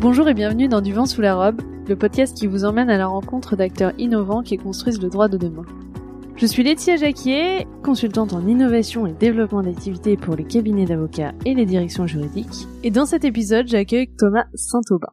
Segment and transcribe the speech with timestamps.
[0.00, 2.96] Bonjour et bienvenue dans Du vent sous la robe, le podcast qui vous emmène à
[2.96, 5.66] la rencontre d'acteurs innovants qui construisent le droit de demain.
[6.36, 11.52] Je suis Laetitia Jacquier, consultante en innovation et développement d'activités pour les cabinets d'avocats et
[11.52, 15.12] les directions juridiques, et dans cet épisode j'accueille Thomas Saint-Aubin.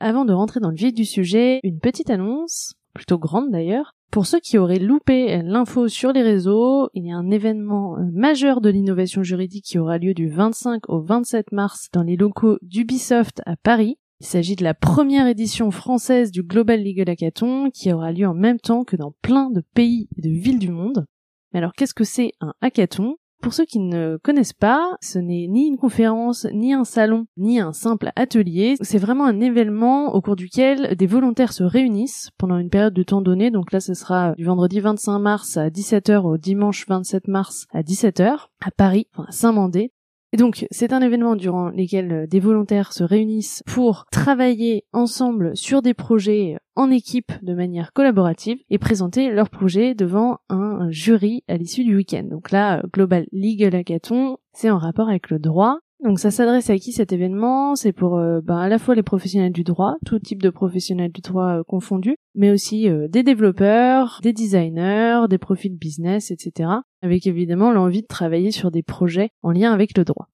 [0.00, 3.94] Avant de rentrer dans le vif du sujet, une petite annonce, plutôt grande d'ailleurs.
[4.12, 8.02] Pour ceux qui auraient loupé l'info sur les réseaux, il y a un événement euh,
[8.12, 12.58] majeur de l'innovation juridique qui aura lieu du 25 au 27 mars dans les locaux
[12.60, 13.96] d'Ubisoft à Paris.
[14.20, 18.34] Il s'agit de la première édition française du Global Legal Hackathon qui aura lieu en
[18.34, 21.06] même temps que dans plein de pays et de villes du monde.
[21.54, 23.16] Mais alors qu'est-ce que c'est un hackathon?
[23.42, 27.60] Pour ceux qui ne connaissent pas, ce n'est ni une conférence, ni un salon, ni
[27.60, 28.76] un simple atelier.
[28.80, 33.02] C'est vraiment un événement au cours duquel des volontaires se réunissent pendant une période de
[33.02, 33.50] temps donné.
[33.50, 37.82] Donc là, ce sera du vendredi 25 mars à 17h au dimanche 27 mars à
[37.82, 39.92] 17h à Paris, enfin à Saint-Mandé.
[40.34, 45.54] Et donc, c'est un événement durant lequel euh, des volontaires se réunissent pour travailler ensemble
[45.54, 51.44] sur des projets en équipe de manière collaborative et présenter leurs projets devant un jury
[51.48, 52.24] à l'issue du week-end.
[52.24, 55.80] Donc là, euh, Global Legal Hackathon, c'est en rapport avec le droit.
[56.02, 57.76] Donc ça s'adresse à qui cet événement?
[57.76, 61.12] C'est pour euh, ben, à la fois les professionnels du droit, tout type de professionnels
[61.12, 66.70] du droit confondus, mais aussi des développeurs, des designers, des profils business, etc
[67.02, 70.28] avec évidemment l'envie de travailler sur des projets en lien avec le droit.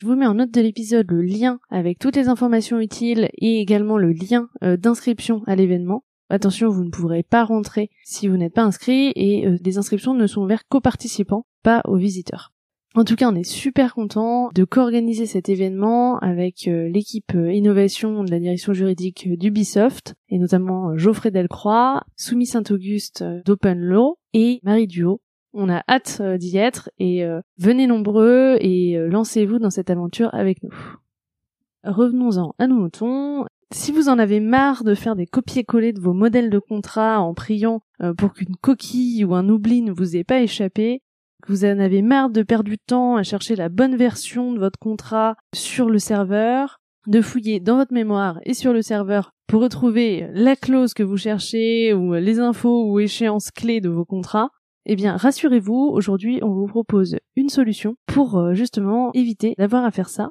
[0.00, 3.60] Je vous mets en note de l'épisode le lien avec toutes les informations utiles et
[3.60, 6.02] également le lien euh, d'inscription à l'événement.
[6.30, 10.14] Attention, vous ne pourrez pas rentrer si vous n'êtes pas inscrit et euh, les inscriptions
[10.14, 12.53] ne sont ouvertes qu'aux participants, pas aux visiteurs.
[12.96, 18.22] En tout cas, on est super content de co-organiser cet événement avec euh, l'équipe innovation
[18.22, 24.86] de la direction juridique d'Ubisoft et notamment Geoffrey Delcroix, Soumis Saint-Auguste d'Open Law et Marie
[24.86, 25.20] Duo
[25.54, 29.88] on a hâte euh, d'y être et euh, venez nombreux et euh, lancez-vous dans cette
[29.88, 30.74] aventure avec nous.
[31.84, 33.44] Revenons-en à nos moutons.
[33.70, 37.34] Si vous en avez marre de faire des copier-coller de vos modèles de contrat en
[37.34, 37.82] priant
[38.16, 41.02] pour qu'une coquille ou un oubli ne vous ait pas échappé,
[41.48, 44.78] vous en avez marre de perdre du temps à chercher la bonne version de votre
[44.78, 50.28] contrat sur le serveur, de fouiller dans votre mémoire et sur le serveur pour retrouver
[50.32, 54.50] la clause que vous cherchez ou les infos ou échéances clés de vos contrats,
[54.86, 59.90] eh bien, rassurez-vous, aujourd'hui, on vous propose une solution pour euh, justement éviter d'avoir à
[59.90, 60.30] faire ça.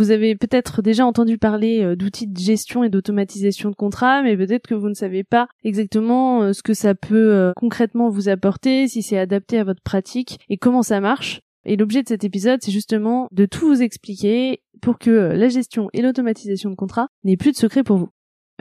[0.00, 4.34] Vous avez peut-être déjà entendu parler euh, d'outils de gestion et d'automatisation de contrats, mais
[4.34, 8.88] peut-être que vous ne savez pas exactement euh, ce que ça peut concrètement vous apporter,
[8.88, 11.42] si c'est adapté à votre pratique et comment ça marche.
[11.66, 15.90] Et l'objet de cet épisode, c'est justement de tout vous expliquer pour que la gestion
[15.92, 18.08] et l'automatisation de contrats n'aient plus de secret pour vous.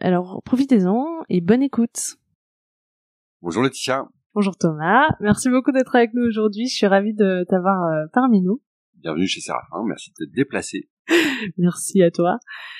[0.01, 2.17] Alors profitez-en et bonne écoute.
[3.41, 4.09] Bonjour Laetitia.
[4.33, 6.67] Bonjour Thomas, merci beaucoup d'être avec nous aujourd'hui.
[6.67, 8.61] Je suis ravie de t'avoir euh, parmi nous.
[9.01, 10.89] Bienvenue chez Séraphin, merci de t'être déplacé.
[11.57, 12.37] merci à toi.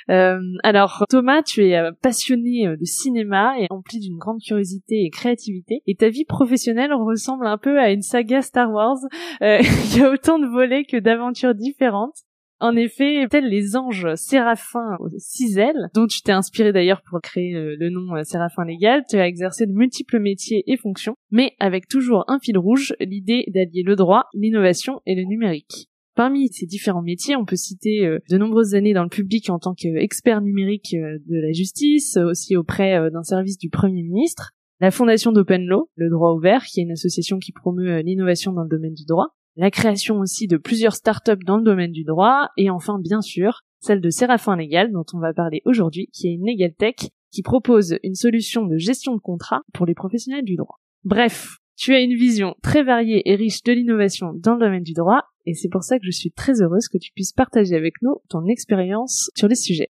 [0.10, 5.10] Euh, alors Thomas, tu es euh, passionné de cinéma et empli d'une grande curiosité et
[5.12, 5.82] créativité.
[5.88, 8.98] Et ta vie professionnelle ressemble un peu à une saga Star Wars.
[9.42, 12.18] Il y a autant de volets que d'aventures différentes.
[12.60, 17.90] En effet, tels les anges six ailes, dont tu t'es inspiré d'ailleurs pour créer le
[17.90, 22.26] nom euh, Séraphin Légal, tu as exercé de multiples métiers et fonctions, mais avec toujours
[22.28, 25.90] un fil rouge, l'idée d'allier le droit, l'innovation et le numérique.
[26.20, 29.58] Parmi ces différents métiers, on peut citer euh, de nombreuses années dans le public en
[29.58, 34.92] tant qu'expert numérique euh, de la justice, aussi auprès d'un service du Premier ministre, la
[34.92, 38.68] fondation d'Open Law, le droit ouvert, qui est une association qui promeut l'innovation dans le
[38.68, 42.70] domaine du droit, la création aussi de plusieurs startups dans le domaine du droit, et
[42.70, 46.46] enfin bien sûr celle de Séraphin Legal dont on va parler aujourd'hui, qui est une
[46.46, 46.96] legal tech
[47.32, 50.82] qui propose une solution de gestion de contrat pour les professionnels du droit.
[51.06, 54.94] Bref, tu as une vision très variée et riche de l'innovation dans le domaine du
[54.94, 57.94] droit, et c'est pour ça que je suis très heureuse que tu puisses partager avec
[58.02, 59.90] nous ton expérience sur les sujets.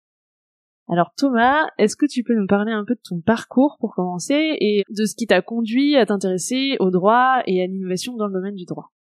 [0.87, 4.55] Alors Thomas, est-ce que tu peux nous parler un peu de ton parcours pour commencer
[4.61, 8.33] et de ce qui t'a conduit à t'intéresser au droit et à l'innovation dans le
[8.33, 8.93] domaine du droit?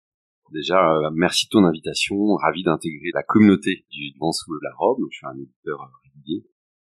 [0.51, 2.17] Déjà, euh, merci de ton invitation.
[2.35, 4.99] Ravi d'intégrer la communauté du Vent sous la robe.
[5.11, 6.45] je suis un éditeur euh, régulier.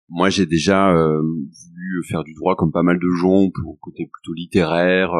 [0.09, 4.05] Moi, j'ai déjà euh, voulu faire du droit comme pas mal de gens pour côté
[4.05, 5.11] plutôt littéraire,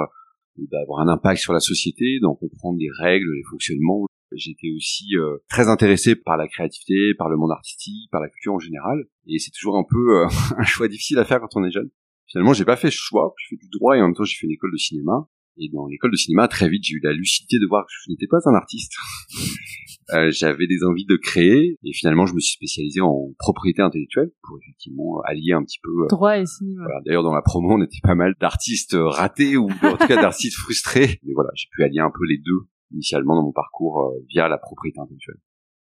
[0.72, 4.06] d'avoir un impact sur la société, d'en comprendre les règles, les fonctionnements.
[4.34, 5.06] J'étais aussi
[5.50, 9.06] très intéressé par la créativité, par le monde artistique, par la culture en général.
[9.28, 10.26] Et c'est toujours un peu
[10.58, 11.90] un choix difficile à faire quand on est jeune.
[12.26, 13.34] Finalement, j'ai pas fait ce choix.
[13.38, 15.30] J'ai fait du droit et en même temps, j'ai fait une école de cinéma.
[15.60, 18.12] Et dans l'école de cinéma, très vite, j'ai eu la lucidité de voir que je
[18.12, 18.94] n'étais pas un artiste.
[20.14, 24.32] euh, J'avais des envies de créer, et finalement, je me suis spécialisé en propriété intellectuelle
[24.44, 26.84] pour effectivement allier un petit peu euh, droit et cinéma.
[26.84, 27.02] Voilà.
[27.06, 30.58] D'ailleurs, dans la promo, on était pas mal d'artistes ratés ou en tout cas d'artistes
[30.60, 31.20] frustrés.
[31.24, 34.48] Mais voilà, j'ai pu allier un peu les deux initialement dans mon parcours euh, via
[34.48, 35.40] la propriété intellectuelle.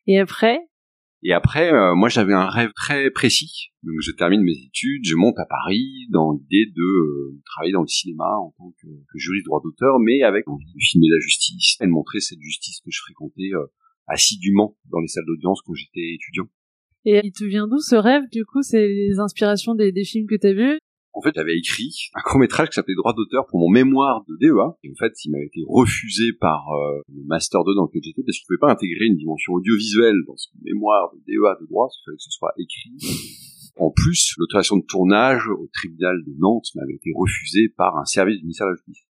[0.06, 0.58] Et après,
[1.24, 3.70] Et après, euh, moi, j'avais un rêve très précis.
[3.84, 7.82] Donc, je termine mes études, je monte à Paris dans l'idée de euh, travailler dans
[7.82, 11.20] le cinéma en tant que, que juriste droit d'auteur, mais avec envie de filmer la
[11.20, 13.66] justice et de montrer cette justice que je fréquentais euh,
[14.08, 16.48] assidûment dans les salles d'audience quand j'étais étudiant.
[17.04, 18.24] Et il te vient d'où ce rêve?
[18.32, 20.78] Du coup, c'est les inspirations des, des films que t'as vus?
[21.14, 24.36] En fait, j'avais écrit un court métrage qui s'appelait Droit d'auteur pour mon mémoire de
[24.36, 24.76] DEA.
[24.82, 28.22] Et en fait, il m'avait été refusé par euh, le master 2 dans lequel j'étais
[28.22, 31.66] parce que je pouvais pas intégrer une dimension audiovisuelle dans ce mémoire de DEA de
[31.66, 31.88] droit.
[31.90, 32.92] Il fallait que ce soit écrit.
[33.76, 38.36] En plus, l'autorisation de tournage au tribunal de Nantes m'avait été refusée par un service
[38.36, 39.06] du ministère de la Justice.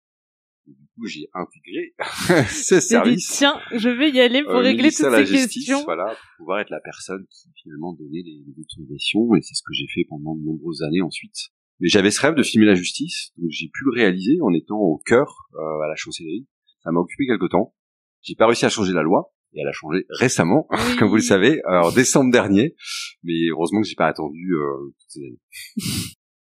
[0.67, 1.95] Et du coup, j'ai intégré
[2.49, 3.31] ce service.
[3.31, 5.83] Dit, tiens, je vais y aller pour euh, régler toutes ces justice, questions.
[5.85, 9.33] Voilà, pour pouvoir être la personne qui finalement donnait les, les autorisations.
[9.35, 11.51] Et c'est ce que j'ai fait pendant de nombreuses années ensuite.
[11.79, 14.77] Mais j'avais ce rêve de filmer la justice, donc j'ai pu le réaliser en étant
[14.77, 16.47] au cœur euh, à la chancellerie.
[16.83, 17.73] Ça m'a occupé quelque temps.
[18.21, 20.95] J'ai pas réussi à changer la loi, et elle a changé récemment, Oui.
[20.97, 22.75] comme vous le savez, en décembre dernier.
[23.23, 25.39] Mais heureusement que j'ai pas attendu euh, toutes ces années.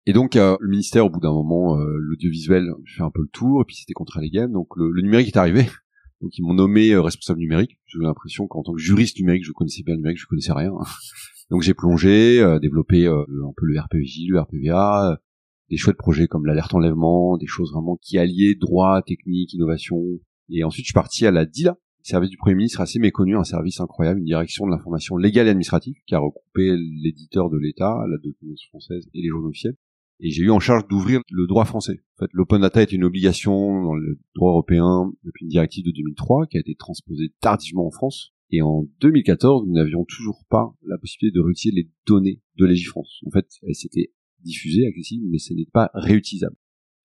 [0.06, 3.22] Et donc euh, le ministère, au bout d'un moment, euh, l'audiovisuel, je fais un peu
[3.22, 5.66] le tour, et puis c'était contre les games, donc le, le numérique est arrivé.
[6.22, 7.80] Donc ils m'ont nommé euh, responsable numérique.
[7.86, 10.52] J'ai eu l'impression qu'en tant que juriste numérique, je connaissais bien le numérique, je connaissais
[10.52, 10.72] rien.
[11.50, 15.16] Donc j'ai plongé, euh, développé euh, un peu le RPVJ, le RPVA, euh,
[15.70, 20.00] des chouettes projets comme l'alerte enlèvement, des choses vraiment qui alliaient droit, technique, innovation.
[20.50, 23.44] Et ensuite je suis parti à la DILA, service du Premier ministre assez méconnu, un
[23.44, 28.04] service incroyable, une direction de l'information légale et administrative qui a regroupé l'éditeur de l'État,
[28.08, 29.76] la documentation française et les journaux officiels.
[30.22, 32.02] Et j'ai eu en charge d'ouvrir le droit français.
[32.18, 35.92] En fait, l'open data est une obligation dans le droit européen depuis une directive de
[35.92, 38.34] 2003 qui a été transposée tardivement en France.
[38.52, 43.22] Et en 2014, nous n'avions toujours pas la possibilité de réutiliser les données de Légifrance.
[43.26, 44.12] En fait, elles s'étaient
[44.44, 46.56] diffusées, accessibles, mais ce n'est pas réutilisable.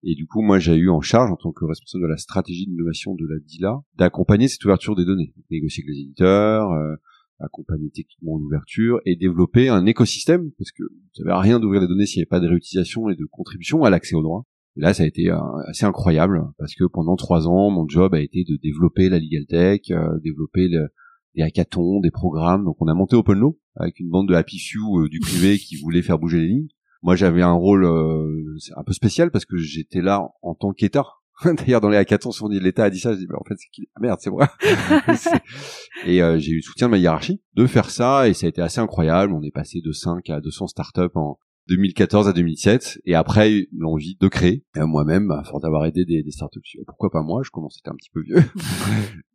[0.04, 2.66] Et du coup, moi, j'ai eu en charge, en tant que responsable de la stratégie
[2.66, 6.96] d'innovation de la DILA, d'accompagner cette ouverture des données, négocier avec les éditeurs, euh,
[7.40, 12.06] accompagner techniquement l'ouverture et développer un écosystème, parce que ça ne rien d'ouvrir les données
[12.06, 14.46] s'il n'y avait pas de réutilisation et de contribution à l'accès au droit.
[14.76, 15.38] Et là, ça a été euh,
[15.68, 19.46] assez incroyable, parce que pendant trois ans, mon job a été de développer la Legal
[19.46, 20.90] Tech, euh, développer le,
[21.36, 22.66] des hackathons, des programmes.
[22.66, 25.58] Donc on a monté Open Law avec une bande de Happy Few euh, du privé
[25.60, 26.68] qui voulait faire bouger les lignes.
[27.02, 31.06] Moi j'avais un rôle euh, un peu spécial parce que j'étais là en tant qu'État.
[31.46, 33.44] D'ailleurs dans les hackathons, si on dit l'État a dit ça, je dis mais en
[33.44, 34.50] fait c'est qui ah, merde c'est moi.
[36.06, 38.50] et euh, j'ai eu le soutien de ma hiérarchie de faire ça et ça a
[38.50, 39.34] été assez incroyable.
[39.34, 41.38] On est passé de 5 à 200 startups en
[41.70, 46.22] 2014 à 2017 et après l'envie de créer Et moi-même à force d'avoir aidé des,
[46.22, 47.42] des startups pourquoi pas moi?
[47.44, 48.44] Je commençais à être un petit peu vieux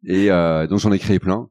[0.05, 1.49] et euh, donc j'en ai créé plein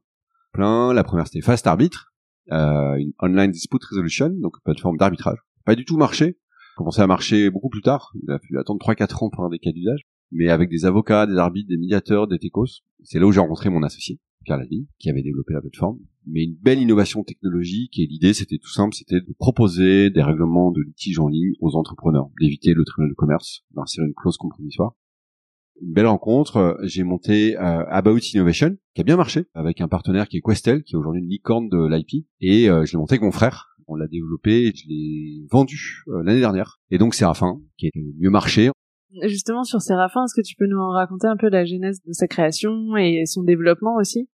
[0.52, 0.92] plein.
[0.92, 2.12] La première c'était Fast Arbitre,
[2.52, 5.38] euh, une online dispute resolution, donc une plateforme d'arbitrage.
[5.64, 6.38] Pas du tout marché.
[6.76, 8.12] Commençait à marcher beaucoup plus tard.
[8.22, 10.02] Il a fallu attendre 3-4 ans pour avoir des cas d'usage.
[10.30, 12.82] Mais avec des avocats, des arbitres, des médiateurs, des techos.
[13.02, 15.98] C'est là où j'ai rencontré mon associé, Pierre Lavie, qui avait développé la plateforme.
[16.26, 20.70] Mais une belle innovation technologique et l'idée c'était tout simple, c'était de proposer des règlements
[20.70, 24.94] de litige en ligne aux entrepreneurs, d'éviter le tribunal de commerce, d'insérer une clause compromissoire
[25.80, 26.78] une belle rencontre.
[26.82, 30.82] J'ai monté euh, About Innovation, qui a bien marché, avec un partenaire qui est Questel,
[30.82, 32.26] qui est aujourd'hui une licorne de l'IP.
[32.40, 33.76] Et euh, je l'ai monté avec mon frère.
[33.86, 36.78] On l'a développé et je l'ai vendu euh, l'année dernière.
[36.90, 38.70] Et donc Séraphin, qui a le mieux marché.
[39.24, 42.28] Justement, sur Séraphin, est-ce que tu peux nous raconter un peu la genèse de sa
[42.28, 44.28] création et son développement aussi?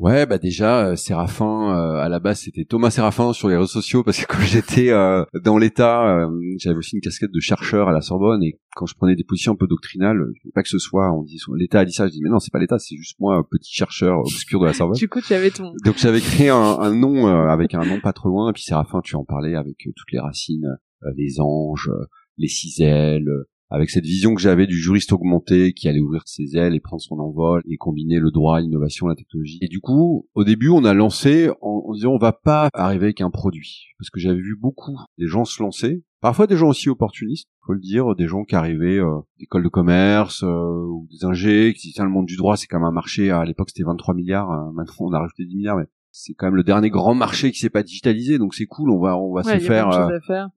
[0.00, 3.66] Ouais, bah déjà euh, Séraphin euh, à la base c'était Thomas Séraphin sur les réseaux
[3.66, 7.88] sociaux parce que quand j'étais euh, dans l'État, euh, j'avais aussi une casquette de chercheur
[7.88, 10.70] à la Sorbonne et quand je prenais des positions un peu doctrinales, je pas que
[10.70, 12.78] ce soit on dit l'État a dit ça, je dis mais non c'est pas l'État,
[12.78, 14.96] c'est juste moi petit chercheur obscur de la Sorbonne.
[14.96, 18.00] Du coup, tu avais ton Donc j'avais créé un, un nom euh, avec un nom
[18.00, 21.40] pas trop loin et puis Séraphin tu en parlais avec toutes les racines, euh, les
[21.40, 22.06] anges, euh,
[22.38, 22.48] les
[22.80, 26.80] euh, avec cette vision que j'avais du juriste augmenté qui allait ouvrir ses ailes et
[26.80, 29.58] prendre son envol et combiner le droit, l'innovation, la technologie.
[29.62, 33.20] Et du coup, au début, on a lancé en, disant on va pas arriver avec
[33.20, 36.88] un produit parce que j'avais vu beaucoup des gens se lancer, parfois des gens aussi
[36.88, 41.24] opportunistes, faut le dire, des gens qui arrivaient euh, d'écoles de commerce euh, ou des
[41.24, 43.84] ingés qui disaient le monde du droit c'est quand même un marché à l'époque c'était
[43.84, 46.90] 23 milliards, euh, maintenant on a rajouté 10 milliards mais c'est quand même le dernier
[46.90, 49.64] grand marché qui s'est pas digitalisé donc c'est cool on va on va Ouais, se
[49.64, 50.48] faire euh, faire.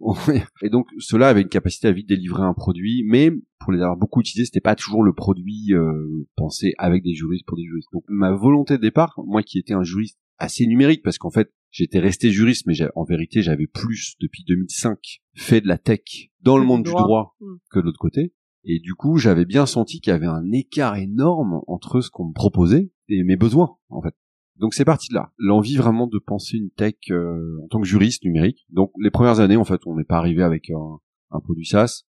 [0.62, 3.95] Et donc cela avait une capacité à vite délivrer un produit, mais pour les avoir
[3.98, 7.88] beaucoup utilisés, c'était pas toujours le produit euh, pensé avec des juristes pour des juristes.
[7.93, 11.51] Donc ma volonté de départ, moi qui étais un juriste assez numérique, parce qu'en fait
[11.72, 16.01] j'étais resté juriste, mais en vérité j'avais plus depuis 2005 fait de la tech
[16.41, 17.03] dans le monde du droit.
[17.03, 17.53] droit Mm.
[17.72, 18.33] que de l'autre côté.
[18.65, 22.29] Et du coup, j'avais bien senti qu'il y avait un écart énorme entre ce qu'on
[22.29, 24.15] me proposait et mes besoins, en fait.
[24.57, 25.31] Donc c'est parti de là.
[25.38, 28.65] L'envie vraiment de penser une tech euh, en tant que juriste numérique.
[28.69, 31.00] Donc les premières années, en fait, on n'est pas arrivé avec un,
[31.31, 32.03] un produit SaaS.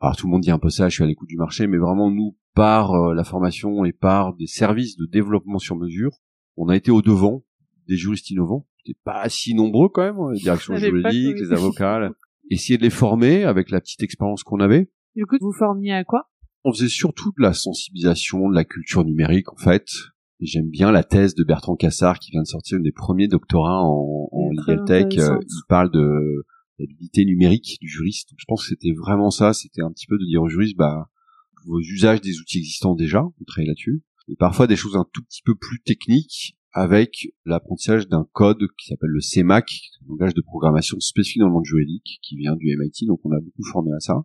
[0.00, 1.76] Alors tout le monde dit un peu ça, je suis à l'écoute du marché, mais
[1.76, 6.12] vraiment nous, par euh, la formation et par des services de développement sur mesure,
[6.56, 7.44] on a été au devant
[7.86, 11.98] des juristes innovants n'étaient pas si nombreux quand même, hein, les directions juridiques, les avocats.
[11.98, 12.10] là.
[12.50, 14.90] Essayer de les former avec la petite expérience qu'on avait.
[15.14, 16.30] Du coup, vous formiez à quoi?
[16.64, 19.86] On faisait surtout de la sensibilisation, de la culture numérique en fait.
[20.40, 23.28] Et J'aime bien la thèse de Bertrand Cassard qui vient de sortir une des premiers
[23.28, 25.18] doctorats en, en legal tech.
[25.18, 26.46] Euh, il parle de
[26.78, 28.30] l'habilité numérique du juriste.
[28.30, 29.52] Donc, je pense que c'était vraiment ça.
[29.52, 31.10] C'était un petit peu de dire au juriste, bah,
[31.66, 34.02] vos usages des outils existants déjà, on travaille là-dessus.
[34.28, 38.86] Et parfois des choses un tout petit peu plus techniques avec l'apprentissage d'un code qui
[38.86, 39.70] s'appelle le CMAC,
[40.04, 43.06] un langage de programmation spécifique dans le monde juridique qui vient du MIT.
[43.06, 44.24] Donc on a beaucoup formé à ça.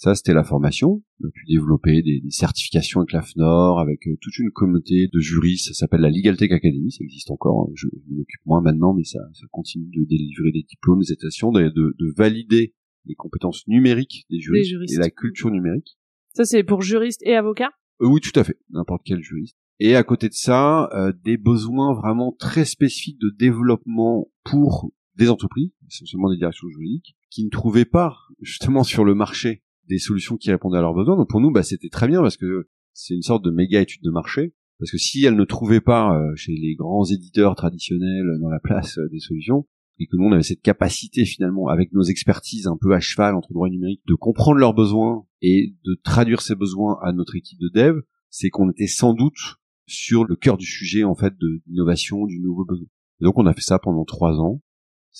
[0.00, 1.02] Ça, c'était la formation.
[1.20, 5.08] On a pu développer des, des certifications avec la FNOR, avec euh, toute une communauté
[5.12, 5.66] de juristes.
[5.66, 6.92] Ça s'appelle la Legal Tech Academy.
[6.92, 7.66] Ça existe encore.
[7.68, 7.72] hein.
[7.74, 11.10] Je, je m'en occupe moins maintenant, mais ça, ça continue de délivrer des diplômes, des
[11.10, 12.74] attestations, de, de, de valider
[13.06, 14.94] les compétences numériques des juristes, juristes.
[14.94, 15.98] et la culture numérique.
[16.32, 17.72] Ça, c'est pour juristes et avocats?
[18.00, 18.56] Euh, oui, tout à fait.
[18.70, 19.56] N'importe quel juriste.
[19.80, 25.28] Et à côté de ça, euh, des besoins vraiment très spécifiques de développement pour des
[25.28, 30.36] entreprises, essentiellement des directions juridiques, qui ne trouvaient pas justement sur le marché des solutions
[30.36, 31.16] qui répondaient à leurs besoins.
[31.16, 34.02] Donc pour nous, bah, c'était très bien parce que c'est une sorte de méga étude
[34.02, 34.54] de marché.
[34.78, 38.60] Parce que si elles ne trouvaient pas euh, chez les grands éditeurs traditionnels dans la
[38.60, 39.66] place euh, des solutions,
[39.98, 43.34] et que nous on avait cette capacité finalement, avec nos expertises un peu à cheval
[43.34, 47.34] entre droit et numérique, de comprendre leurs besoins et de traduire ces besoins à notre
[47.34, 51.36] équipe de dev, c'est qu'on était sans doute sur le cœur du sujet en fait
[51.36, 52.86] de l'innovation, du nouveau besoin.
[53.20, 54.62] Et donc on a fait ça pendant trois ans.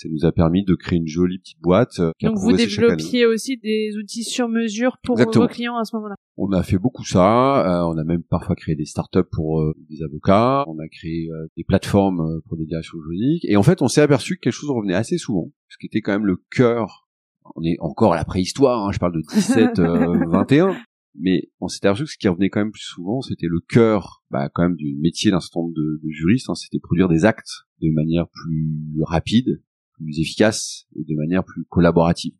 [0.00, 1.98] Ça nous a permis de créer une jolie petite boîte.
[1.98, 5.46] euh, Donc vous développiez aussi des outils sur mesure pour Exactement.
[5.46, 6.14] vos clients à ce moment-là.
[6.36, 7.80] On a fait beaucoup ça.
[7.82, 10.64] euh, on a même parfois créé des startups pour euh, des avocats.
[10.68, 13.44] On a créé euh, des plateformes pour des directions juridiques.
[13.48, 16.00] Et en fait, on s'est aperçu que quelque chose revenait assez souvent, ce qui était
[16.00, 17.08] quand même le cœur.
[17.56, 18.86] On est encore à la préhistoire.
[18.86, 20.76] hein, je parle de 17, euh, 21.
[21.20, 24.22] Mais on s'était aperçu que ce qui revenait quand même plus souvent, c'était le cœur,
[24.30, 26.48] bah, quand même du métier d'un certain nombre de, de juristes.
[26.50, 28.70] hein, c'était produire des actes de manière plus
[29.02, 29.60] rapide,
[29.98, 32.34] plus efficace et de manière plus collaborative.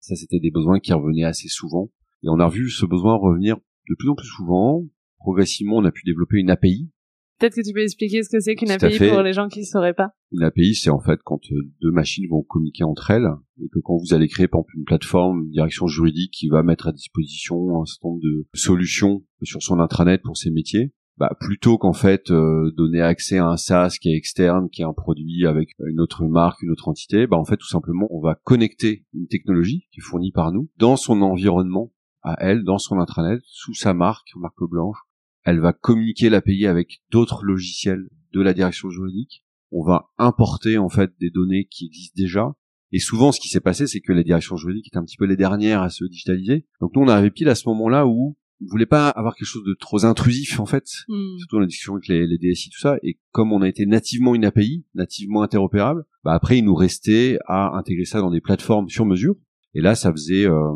[0.00, 1.90] Ça, c'était des besoins qui revenaient assez souvent.
[2.22, 3.56] Et on a vu ce besoin revenir
[3.88, 4.84] de plus en plus souvent.
[5.18, 6.90] Progressivement, on a pu développer une API.
[7.38, 9.64] Peut-être que tu peux expliquer ce que c'est qu'une API pour les gens qui ne
[9.64, 10.10] sauraient pas.
[10.30, 13.28] Une API, c'est en fait quand euh, deux machines vont communiquer entre elles,
[13.60, 16.62] et que quand vous allez créer par exemple une plateforme, une direction juridique qui va
[16.62, 21.36] mettre à disposition un certain nombre de solutions sur son intranet pour ses métiers, bah,
[21.38, 24.92] plutôt qu'en fait euh, donner accès à un SaaS qui est externe, qui est un
[24.92, 28.34] produit avec une autre marque, une autre entité, bah en fait tout simplement on va
[28.42, 31.92] connecter une technologie qui est fournie par nous dans son environnement
[32.22, 34.96] à elle, dans son intranet, sous sa marque, marque blanche.
[35.44, 39.44] Elle va communiquer l'API avec d'autres logiciels de la direction juridique.
[39.70, 42.54] On va importer en fait des données qui existent déjà.
[42.92, 45.26] Et souvent, ce qui s'est passé, c'est que les directions juridiques étaient un petit peu
[45.26, 46.66] les dernières à se digitaliser.
[46.80, 49.74] Donc nous, on arrivait pile à ce moment-là où voulait pas avoir quelque chose de
[49.74, 51.36] trop intrusif en fait, Hmm.
[51.38, 52.96] surtout dans la discussion avec les, les DSI tout ça.
[53.02, 57.38] Et comme on a été nativement une API, nativement interopérable, bah après il nous restait
[57.46, 59.34] à intégrer ça dans des plateformes sur mesure.
[59.74, 60.70] Et là, ça faisait euh,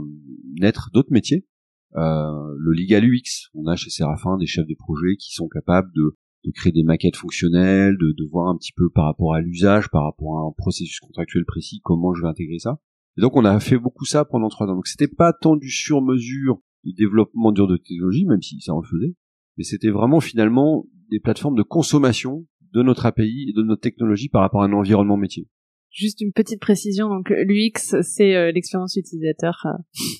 [0.60, 1.46] naître d'autres métiers.
[1.96, 5.90] Euh, le legal UX, on a chez Séraphin des chefs de projet qui sont capables
[5.94, 9.40] de, de créer des maquettes fonctionnelles, de, de voir un petit peu par rapport à
[9.40, 12.80] l'usage, par rapport à un processus contractuel précis, comment je vais intégrer ça.
[13.16, 14.74] Et donc on a fait beaucoup ça pendant trois ans.
[14.74, 18.82] Donc c'était pas tant du sur-mesure, du développement dur de technologie, même si ça en
[18.82, 19.14] faisait,
[19.56, 24.28] mais c'était vraiment finalement des plateformes de consommation de notre API et de notre technologie
[24.28, 25.48] par rapport à un environnement métier.
[25.90, 29.70] Juste une petite précision, donc l'UX, c'est euh, l'expérience utilisateur euh,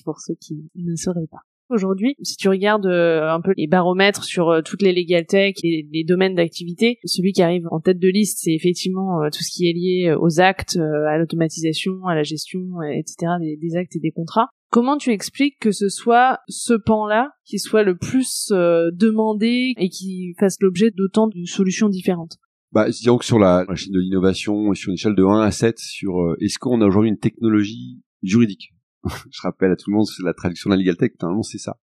[0.03, 1.41] pour ceux qui ne sauraient pas.
[1.69, 5.53] Aujourd'hui, si tu regardes euh, un peu les baromètres sur euh, toutes les legal tech
[5.63, 9.43] et les domaines d'activité, celui qui arrive en tête de liste, c'est effectivement euh, tout
[9.43, 13.99] ce qui est lié aux actes, à l'automatisation, à la gestion, etc., des, actes et
[13.99, 14.47] des contrats.
[14.71, 20.33] Comment tu expliques que ce soit ce pan-là qui soit le plus demandé et qui
[20.39, 22.37] fasse l'objet d'autant de solutions différentes?
[22.71, 25.51] Bah, disons que sur la, la chaîne de l'innovation, sur une échelle de 1 à
[25.51, 28.73] 7, sur est-ce qu'on a aujourd'hui une technologie juridique?
[29.31, 31.57] Je rappelle à tout le monde, c'est la traduction de la legal tech, normalement c'est
[31.57, 31.79] ça.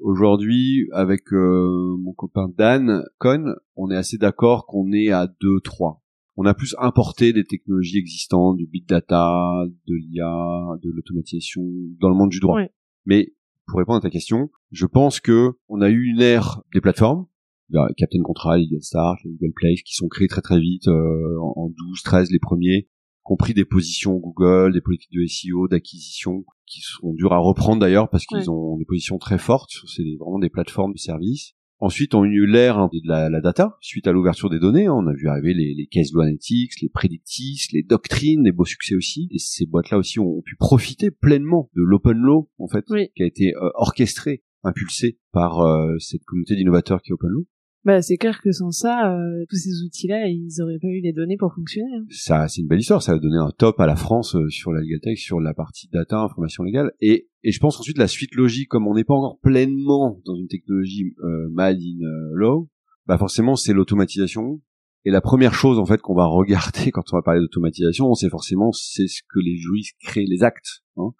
[0.00, 6.00] Aujourd'hui, avec euh, mon copain Dan Cohn, on est assez d'accord qu'on est à 2-3.
[6.36, 11.62] On a plus importé des technologies existantes, du big data, de l'IA, de l'automatisation
[12.00, 12.54] dans le monde du droit.
[12.54, 12.70] Ouais.
[13.06, 13.34] Mais
[13.66, 17.26] pour répondre à ta question, je pense que on a eu une ère des plateformes,
[17.70, 20.86] il y a Captain Contract, Legal Start, Legal Place, qui sont créés très très vite,
[20.88, 22.88] euh, en en 12, 13 les premiers,
[23.28, 28.08] compris des positions Google, des politiques de SEO, d'acquisition, qui sont dures à reprendre d'ailleurs
[28.10, 28.48] parce qu'ils Ouais.
[28.48, 31.52] ont des positions très fortes, c'est vraiment des plateformes de services.
[31.80, 34.86] Ensuite, on a eu l'ère hein, de la, la data, suite à l'ouverture des données.
[34.86, 34.94] hein.
[34.96, 38.96] on a vu arriver les, les law analytics, les predictis, les doctrines, les beaux succès
[38.96, 39.28] aussi.
[39.30, 43.10] Et ces boîtes-là aussi ont, ont pu profiter pleinement de l'open law, en fait, Oui.
[43.14, 47.46] qui a été euh, orchestré, impulsé par euh, cette communauté d'innovateurs qui est open law.
[47.84, 51.12] Bah, c'est clair que sans ça, euh, tous ces outils-là, ils auraient pas eu les
[51.12, 51.88] données pour fonctionner.
[51.96, 52.04] hein.
[52.10, 53.02] Ça, c'est une belle histoire.
[53.02, 55.54] Ça a donné un top à la France euh, sur la Legal Tech, sur la
[55.54, 56.92] partie data, information légale.
[57.00, 60.34] Et, et je pense ensuite la suite logique, comme on n'est pas encore pleinement dans
[60.36, 62.68] une technologie euh, made in euh, law,
[63.06, 64.60] bah forcément c'est l'automatisation.
[65.04, 68.28] Et la première chose en fait qu'on va regarder quand on va parler d'automatisation, c'est
[68.28, 70.82] forcément c'est ce que les juristes créent, les actes.
[70.96, 71.12] hein.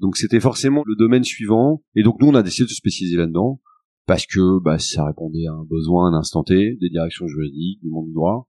[0.00, 1.82] Donc c'était forcément le domaine suivant.
[1.94, 3.60] Et donc nous on a décidé de se spécialiser là-dedans
[4.08, 7.90] parce que bah, ça répondait à un besoin, un instant T, des directions juridiques, du
[7.90, 8.48] monde du droit,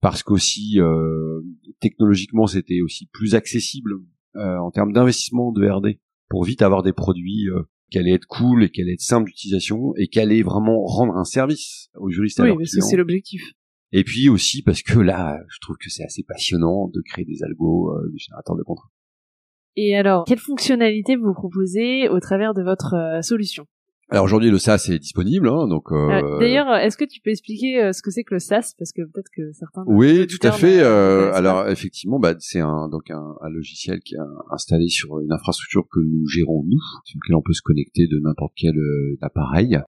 [0.00, 1.42] parce qu'aussi euh,
[1.80, 3.92] technologiquement c'était aussi plus accessible
[4.34, 8.26] euh, en termes d'investissement de R&D pour vite avoir des produits euh, qui allaient être
[8.26, 12.10] cool et qui allaient être simples d'utilisation et qui allaient vraiment rendre un service aux
[12.10, 13.42] juristes à Oui, parce que c'est l'objectif.
[13.92, 17.44] Et puis aussi parce que là, je trouve que c'est assez passionnant de créer des
[17.44, 18.90] algos, euh, des générateurs de contrats.
[19.76, 23.66] Et alors, quelles fonctionnalités vous proposez au travers de votre euh, solution?
[24.08, 25.90] Alors aujourd'hui, le SaaS est disponible, hein, donc.
[25.90, 28.72] euh, Euh, D'ailleurs, est-ce que tu peux expliquer euh, ce que c'est que le SaaS?
[28.78, 29.82] Parce que peut-être que certains...
[29.86, 30.80] Oui, tout à fait.
[30.80, 34.18] euh, alors effectivement, bah, c'est un donc un, un logiciel qui est
[34.52, 38.20] installé sur une infrastructure que nous gérons nous, sur lequel on peut se connecter de
[38.22, 39.80] n'importe quel euh, appareil.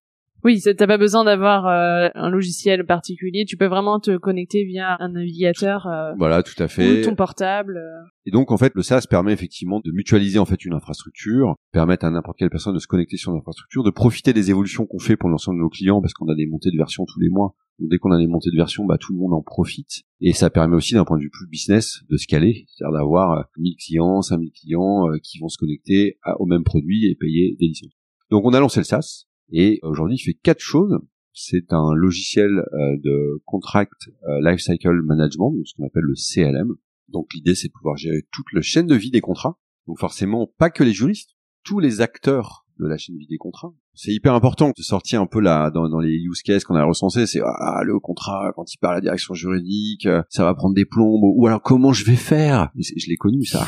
[0.45, 3.45] Oui, t'as pas besoin d'avoir euh, un logiciel particulier.
[3.45, 7.01] Tu peux vraiment te connecter via un navigateur euh, Voilà, tout à ou fait.
[7.03, 7.77] ton portable.
[7.77, 8.07] euh.
[8.25, 12.05] Et donc en fait, le SaaS permet effectivement de mutualiser en fait une infrastructure, permettre
[12.05, 15.17] à n'importe quelle personne de se connecter sur l'infrastructure, de profiter des évolutions qu'on fait
[15.17, 17.55] pour l'ensemble de nos clients parce qu'on a des montées de version tous les mois.
[17.81, 20.33] Donc dès qu'on a des montées de version, bah tout le monde en profite et
[20.33, 23.77] ça permet aussi d'un point de vue plus business de scaler, c'est-à-dire d'avoir euh, 1000
[23.77, 27.67] clients, 5000 clients euh, qui vont se connecter à- au même produit et payer des
[27.67, 27.93] licences.
[28.31, 30.99] Donc on a lancé le SaaS et aujourd'hui il fait quatre choses.
[31.33, 36.75] C'est un logiciel euh, de contract euh, lifecycle management, ce qu'on appelle le CLM.
[37.09, 39.59] Donc l'idée c'est de pouvoir gérer toute la chaîne de vie des contrats.
[39.87, 43.39] Donc forcément pas que les juristes, tous les acteurs de la chaîne de vie des
[43.39, 43.73] contrats.
[43.95, 47.27] C'est hyper important de sortir un peu là dans, les use cases qu'on a recensés.
[47.27, 50.75] C'est ah le contrat quand il part à la direction juridique, euh, ça va prendre
[50.75, 51.23] des plombes.
[51.23, 52.71] Ou alors comment je vais faire?
[52.77, 53.67] Je l'ai connu ça.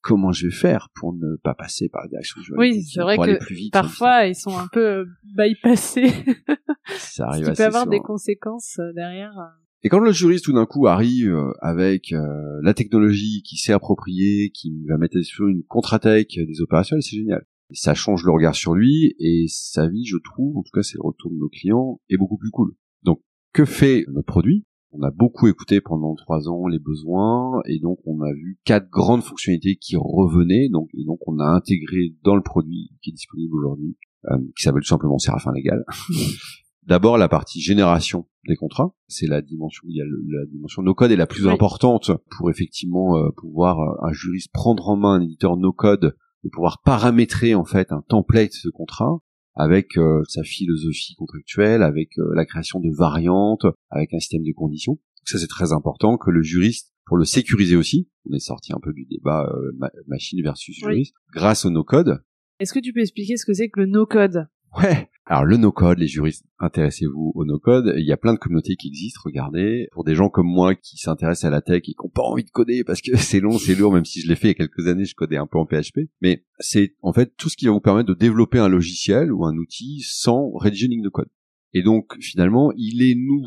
[0.00, 3.16] Comment je vais faire pour ne pas passer par la direction juridique Oui, c'est vrai
[3.16, 5.04] que vite, Parfois, ils sont un peu euh,
[5.36, 6.08] bypassés.
[6.86, 7.90] ça Ce arrive qui assez peut avoir souvent.
[7.96, 9.32] des conséquences euh, derrière.
[9.38, 9.44] euh.
[9.82, 14.50] Et quand le juriste tout d'un coup arrive avec euh, la technologie qui s'est appropriée,
[14.50, 17.44] qui va mettre sur une contre-attaque des opérationnels, c'est génial.
[17.70, 20.82] Et ça change le regard sur lui et sa vie, je trouve, en tout cas
[20.82, 22.72] c'est le retour de nos clients, est beaucoup plus cool.
[23.04, 23.20] Donc
[23.52, 24.64] que fait notre produit?
[24.92, 28.88] On a beaucoup écouté pendant trois ans les besoins et donc on a vu quatre
[28.88, 30.68] grandes fonctionnalités qui revenaient.
[30.70, 33.96] Donc et donc on a intégré dans le produit qui est disponible aujourd'hui,
[34.30, 35.84] euh, qui s'appelle tout simplement Séraphin Légal.
[36.86, 40.80] D'abord la partie génération des contrats, c'est la dimension il y a le- la dimension
[40.82, 41.52] no code est la plus Oui.
[41.52, 46.16] importante pour effectivement euh, pouvoir euh, un juriste prendre en main un éditeur no code
[46.44, 49.18] et pouvoir paramétrer en fait un template de contrat
[49.58, 54.52] avec euh, sa philosophie contractuelle, avec euh, la création de variantes, avec un système de
[54.52, 54.92] conditions.
[54.92, 58.72] Donc ça c'est très important que le juriste pour le sécuriser aussi, on est sorti
[58.72, 60.92] un peu du débat euh, ma- machine versus Oui.
[60.92, 62.22] juriste, grâce au no code,
[62.60, 64.46] Est-ce que tu peux expliquer ce que c'est que le no-code?
[64.76, 65.08] Ouais.
[65.30, 67.92] Alors le no-code, les juristes, intéressez-vous au no-code.
[67.98, 69.20] Il y a plein de communautés qui existent.
[69.22, 72.22] Regardez, pour des gens comme moi qui s'intéressent à la tech et qui n'ont pas
[72.22, 73.92] envie de coder parce que c'est long, c'est lourd.
[73.92, 75.66] Même si je l'ai fait il y a quelques années, je codais un peu en
[75.66, 76.08] PHP.
[76.22, 79.44] Mais c'est en fait tout ce qui va vous permettre de développer un logiciel ou
[79.44, 81.28] un outil sans rédiger une ligne de code.
[81.74, 83.46] Et donc finalement, il est nous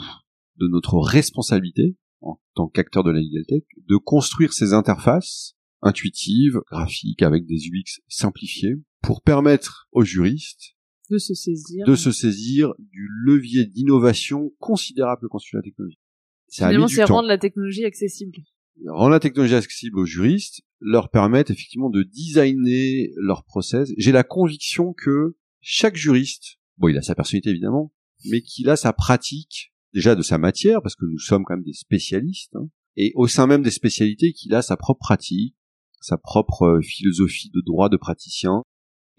[0.58, 6.60] de notre responsabilité en tant qu'acteur de la legal tech de construire ces interfaces intuitives,
[6.70, 10.76] graphiques, avec des UX simplifiés pour permettre aux juristes
[11.12, 16.00] de se saisir de se saisir du levier d'innovation considérable que constitue la technologie.
[16.48, 18.38] Ça Finalement, c'est rendre la technologie accessible.
[18.88, 23.92] Rendre la technologie accessible aux juristes, leur permettre effectivement de designer leur process.
[23.98, 27.94] J'ai la conviction que chaque juriste, bon, il a sa personnalité évidemment,
[28.30, 31.66] mais qu'il a sa pratique déjà de sa matière, parce que nous sommes quand même
[31.66, 35.56] des spécialistes, hein, et au sein même des spécialités, qu'il a sa propre pratique,
[36.02, 38.64] sa propre euh, philosophie de droit de praticien,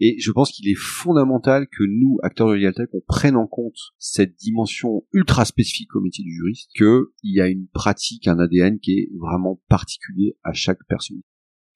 [0.05, 3.47] et je pense qu'il est fondamental que nous, acteurs de Legal Tech, on prenne en
[3.47, 8.37] compte cette dimension ultra spécifique au métier du juriste, qu'il y a une pratique, un
[8.37, 11.21] ADN qui est vraiment particulier à chaque personne.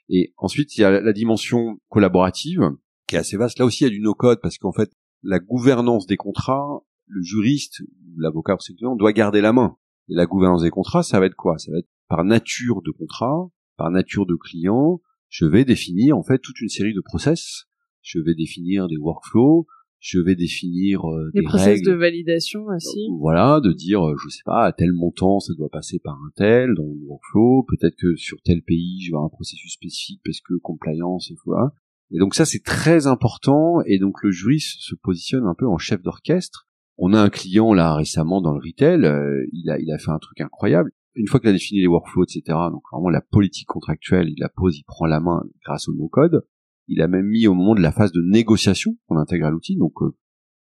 [0.10, 2.70] Et ensuite, il y a la- dimension collaborative,
[3.08, 3.60] qui est assez vaste.
[3.60, 4.92] Là aussi, il y a du no-code, parce qu'en fait,
[5.24, 7.82] la gouvernance des contrats, le juriste,
[8.18, 9.78] l'avocat pour ses clients, doit garder la main.
[10.10, 11.58] Et la gouvernance des contrats, ça va être quoi?
[11.60, 16.24] Ça va être par nature de contrat, par nature de client, je vais définir en
[16.24, 17.68] fait toute une série de process
[18.08, 19.68] je vais définir des workflows,
[20.00, 21.92] je vais définir euh, Les des process règles.
[21.92, 23.10] de validation aussi.
[23.20, 26.32] Voilà, de dire, euh, je sais pas, à tel montant, ça doit passer par un
[26.36, 27.66] tel dans le workflow.
[27.68, 31.36] Peut-être que sur tel pays, je vais avoir un processus spécifique parce que compliance, et
[31.46, 31.74] voilà.
[32.12, 33.82] Et donc ça, c'est très important.
[33.86, 37.74] Et donc le juriste se positionne un peu en chef d'orchestre On a un client
[37.74, 40.92] là récemment dans le retail, euh, il a il a fait un truc incroyable.
[41.16, 42.42] Une fois qu'il a défini les workflows, etc.
[42.72, 46.46] Donc vraiment la politique contractuelle, il la pose, il prend la main grâce au no-code.
[46.88, 49.76] Il a même mis au moment de la phase de négociation qu'on intègre à l'outil,
[49.76, 50.16] donc euh,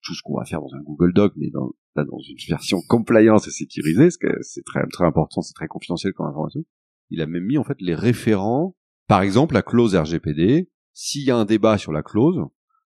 [0.01, 3.47] tout ce qu'on va faire dans un Google Doc, mais dans, dans une version compliance
[3.47, 6.63] et sécurisée, parce que c'est très très important, c'est très confidentiel comme information.
[7.09, 8.75] Il a même mis en fait les référents,
[9.07, 10.69] par exemple la clause RGPD.
[10.93, 12.39] S'il y a un débat sur la clause,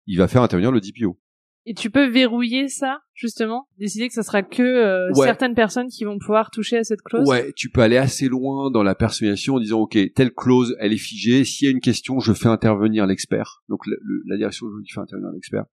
[0.06, 1.18] il va faire intervenir le DPO.
[1.64, 6.04] Et tu peux verrouiller ça, justement, décider que ce sera que euh, certaines personnes qui
[6.04, 7.28] vont pouvoir toucher à cette clause?
[7.28, 10.92] Ouais, tu peux aller assez loin dans la personnalisation en disant ok, telle clause, elle
[10.92, 11.44] est figée.
[11.44, 13.62] S'il y a une question, je fais intervenir l'expert.
[13.68, 13.80] Donc
[14.26, 15.64] la direction juridique fait intervenir l'expert.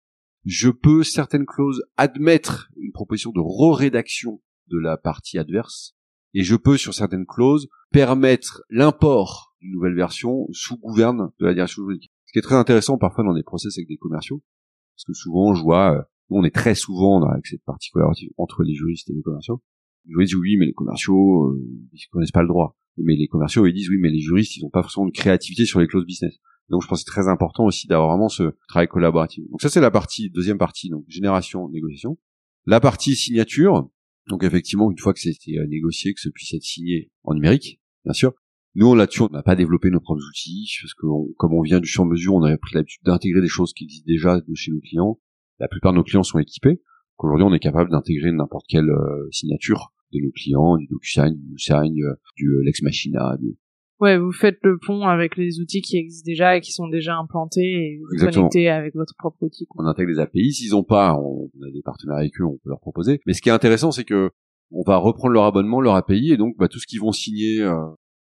[0.44, 5.94] Je peux certaines clauses admettre une proposition de re-rédaction de la partie adverse,
[6.35, 11.55] et je peux sur certaines clauses permettre l'import d'une nouvelle version sous gouverne de la
[11.55, 12.12] direction juridique.
[12.27, 14.42] Ce qui est très intéressant parfois dans des process avec des commerciaux,
[14.98, 18.64] parce que souvent je vois, euh, on est très souvent avec cette partie collaborative entre
[18.64, 19.62] les juristes et les commerciaux.
[20.04, 22.76] Les juristes disent oui, mais les commerciaux, euh, ils connaissent pas le droit.
[22.96, 25.66] Mais les commerciaux, ils disent oui, mais les juristes, ils n'ont pas forcément de créativité
[25.66, 26.34] sur les clauses business.
[26.68, 29.48] Donc je pense que c'est très important aussi d'avoir vraiment ce travail collaboratif.
[29.50, 32.18] Donc ça c'est la partie deuxième partie, donc génération, négociation.
[32.66, 33.88] La partie signature,
[34.28, 37.80] donc effectivement une fois que c'était euh, négocié, que ce puisse être signé en numérique,
[38.04, 38.34] bien sûr.
[38.79, 41.88] Nous là-dessus on n'a pas développé nos propres outils parce que comme on vient du
[41.88, 44.79] sur mesure, on avait pris l'habitude d'intégrer des choses qui existent déjà de chez nos
[44.79, 45.19] clients.
[45.59, 46.81] La plupart de nos clients sont équipés.
[47.19, 51.59] Aujourd'hui on est capable d'intégrer n'importe quelle euh, signature de nos clients, du DocuSign, du
[51.59, 53.59] Sign, euh, du Lex Machina, du,
[54.01, 57.17] Ouais, vous faites le pont avec les outils qui existent déjà et qui sont déjà
[57.17, 59.67] implantés et vous connectez avec votre propre outil.
[59.75, 60.53] On intègre les API.
[60.53, 63.21] S'ils ont pas, on, a des partenaires avec eux, on peut leur proposer.
[63.27, 64.31] Mais ce qui est intéressant, c'est que
[64.71, 67.61] on va reprendre leur abonnement, leur API, et donc bah, tout ce qu'ils vont signer,
[67.61, 67.87] euh,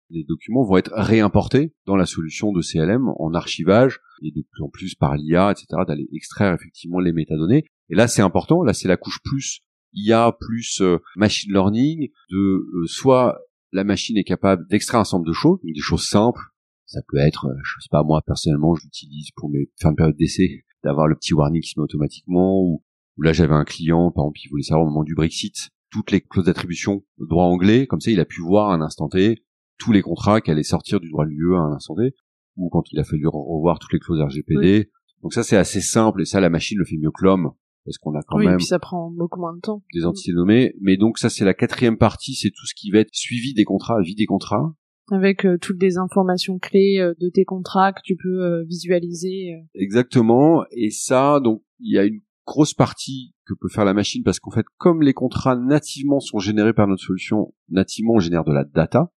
[0.09, 4.63] les documents vont être réimportés dans la solution de CLM en archivage et de plus
[4.63, 7.65] en plus par l'IA, etc., d'aller extraire effectivement les métadonnées.
[7.89, 8.63] Et là, c'est important.
[8.63, 9.61] Là, c'est la couche plus
[9.95, 13.39] IA plus euh, machine learning de euh, soit
[13.71, 16.41] la machine est capable d'extraire un ensemble de choses, des choses simples.
[16.85, 19.95] Ça peut être, euh, je sais pas, moi personnellement, je l'utilise pour mes faire une
[19.95, 22.61] période d'essai, d'avoir le petit warning qui se met automatiquement.
[22.61, 22.83] Ou,
[23.17, 26.21] là, j'avais un client, par exemple, il voulait savoir au moment du Brexit toutes les
[26.21, 27.87] clauses d'attribution de droit anglais.
[27.87, 29.43] Comme ça, il a pu voir un instant T
[29.77, 32.13] tous les contrats qui allaient sortir du droit de l'UE à un instant T.
[32.57, 34.89] Ou quand il a fallu revoir toutes les clauses RGPD.
[35.21, 37.51] Donc ça, c'est assez simple et ça, la machine le fait mieux que l'homme
[37.85, 39.83] parce qu'on a quand oui, même puis ça prend beaucoup moins de temps.
[39.93, 40.75] des entités nommées.
[40.81, 43.63] Mais donc ça c'est la quatrième partie, c'est tout ce qui va être suivi des
[43.63, 44.73] contrats, vie des contrats.
[45.11, 49.53] Avec euh, toutes les informations clés euh, de tes contrats que tu peux euh, visualiser.
[49.75, 50.65] Exactement.
[50.71, 54.39] Et ça, donc il y a une grosse partie que peut faire la machine parce
[54.39, 58.51] qu'en fait, comme les contrats nativement sont générés par notre solution, nativement on génère de
[58.51, 59.11] la data.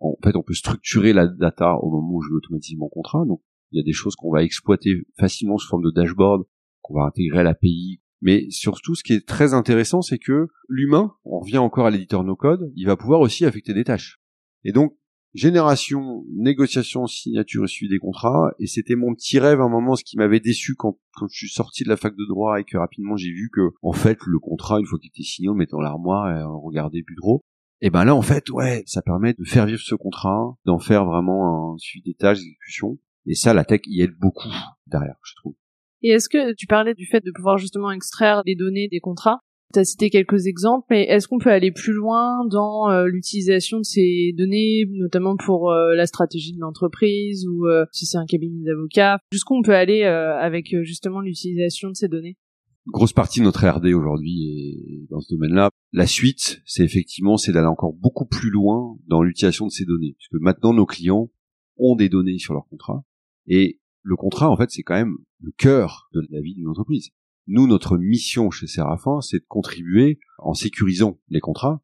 [0.00, 3.24] En fait, on peut structurer la data au moment où je veux automatiser mon contrat.
[3.26, 6.44] Donc il y a des choses qu'on va exploiter facilement sous forme de dashboard
[6.88, 8.00] on va intégrer à l'API.
[8.20, 12.24] Mais surtout, ce qui est très intéressant, c'est que l'humain, on revient encore à l'éditeur
[12.24, 14.20] no-code, il va pouvoir aussi affecter des tâches.
[14.64, 14.96] Et donc,
[15.34, 18.50] génération, négociation, signature et suivi des contrats.
[18.58, 21.36] Et c'était mon petit rêve à un moment, ce qui m'avait déçu quand, quand je
[21.36, 24.18] suis sorti de la fac de droit et que rapidement j'ai vu que, en fait,
[24.26, 27.04] le contrat, une fois qu'il était signé, on le mettait dans l'armoire et on regardait
[27.04, 27.44] plus trop.
[27.80, 31.04] Et ben là, en fait, ouais, ça permet de faire vivre ce contrat, d'en faire
[31.04, 32.98] vraiment un suivi des tâches, d'exécution.
[33.26, 34.48] Et ça, la tech y aide beaucoup
[34.86, 35.54] derrière, je trouve.
[36.02, 39.40] Et est-ce que tu parlais du fait de pouvoir justement extraire les données des contrats?
[39.74, 43.78] Tu as cité quelques exemples, mais est-ce qu'on peut aller plus loin dans euh, l'utilisation
[43.78, 48.24] de ces données, notamment pour euh, la stratégie de l'entreprise ou euh, si c'est un
[48.24, 49.18] cabinet d'avocats?
[49.30, 52.38] Jusqu'où on peut aller avec justement l'utilisation de ces données?
[52.86, 55.70] Grosse partie de notre R&D aujourd'hui est dans ce domaine-là.
[55.92, 60.14] La suite, c'est effectivement, c'est d'aller encore beaucoup plus loin dans l'utilisation de ces données,
[60.18, 61.30] puisque maintenant nos clients
[61.78, 63.04] ont des données sur leurs contrats
[63.46, 67.10] et le contrat, en fait, c'est quand même le cœur de la vie d'une entreprise.
[67.46, 71.82] Nous, notre mission chez Serafin, c'est de contribuer, en sécurisant les contrats,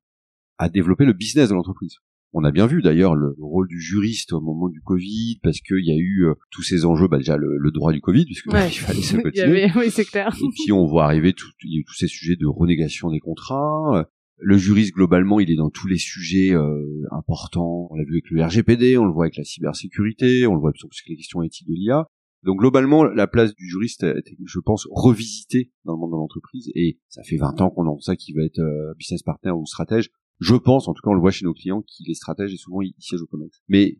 [0.58, 1.98] à développer le business de l'entreprise.
[2.36, 5.84] On a bien vu d'ailleurs le, rôle du juriste au moment du Covid, parce qu'il
[5.84, 8.78] y a eu euh, tous ces enjeux, bah déjà le, droit du Covid, puisque il
[8.78, 10.34] fallait se avait, oui, c'est clair.
[10.36, 14.06] Et puis on voit arriver tout, tous ces sujets de renégation des contrats,
[14.38, 17.88] le juriste globalement, il est dans tous les sujets euh, importants.
[17.90, 20.70] On l'a vu avec le RGPD, on le voit avec la cybersécurité, on le voit
[20.70, 22.08] avec les questions éthiques de l'IA.
[22.42, 26.70] Donc globalement, la place du juriste est, je pense, revisitée dans le monde de l'entreprise.
[26.74, 29.64] Et ça fait 20 ans qu'on entend ça qui va être euh, business partner ou
[29.64, 30.10] stratège.
[30.40, 32.56] Je pense, en tout cas, on le voit chez nos clients, qu'il est stratège et
[32.56, 33.62] souvent il, siège au commerce.
[33.68, 33.98] Mais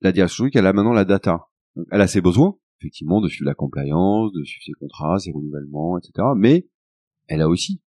[0.00, 1.48] la direction elle a maintenant la data.
[1.90, 5.98] elle a ses besoins, effectivement, de suivre la compliance, de suivre ses contrats, ses renouvellements,
[5.98, 6.28] etc.
[6.36, 6.68] Mais
[7.26, 7.80] elle a aussi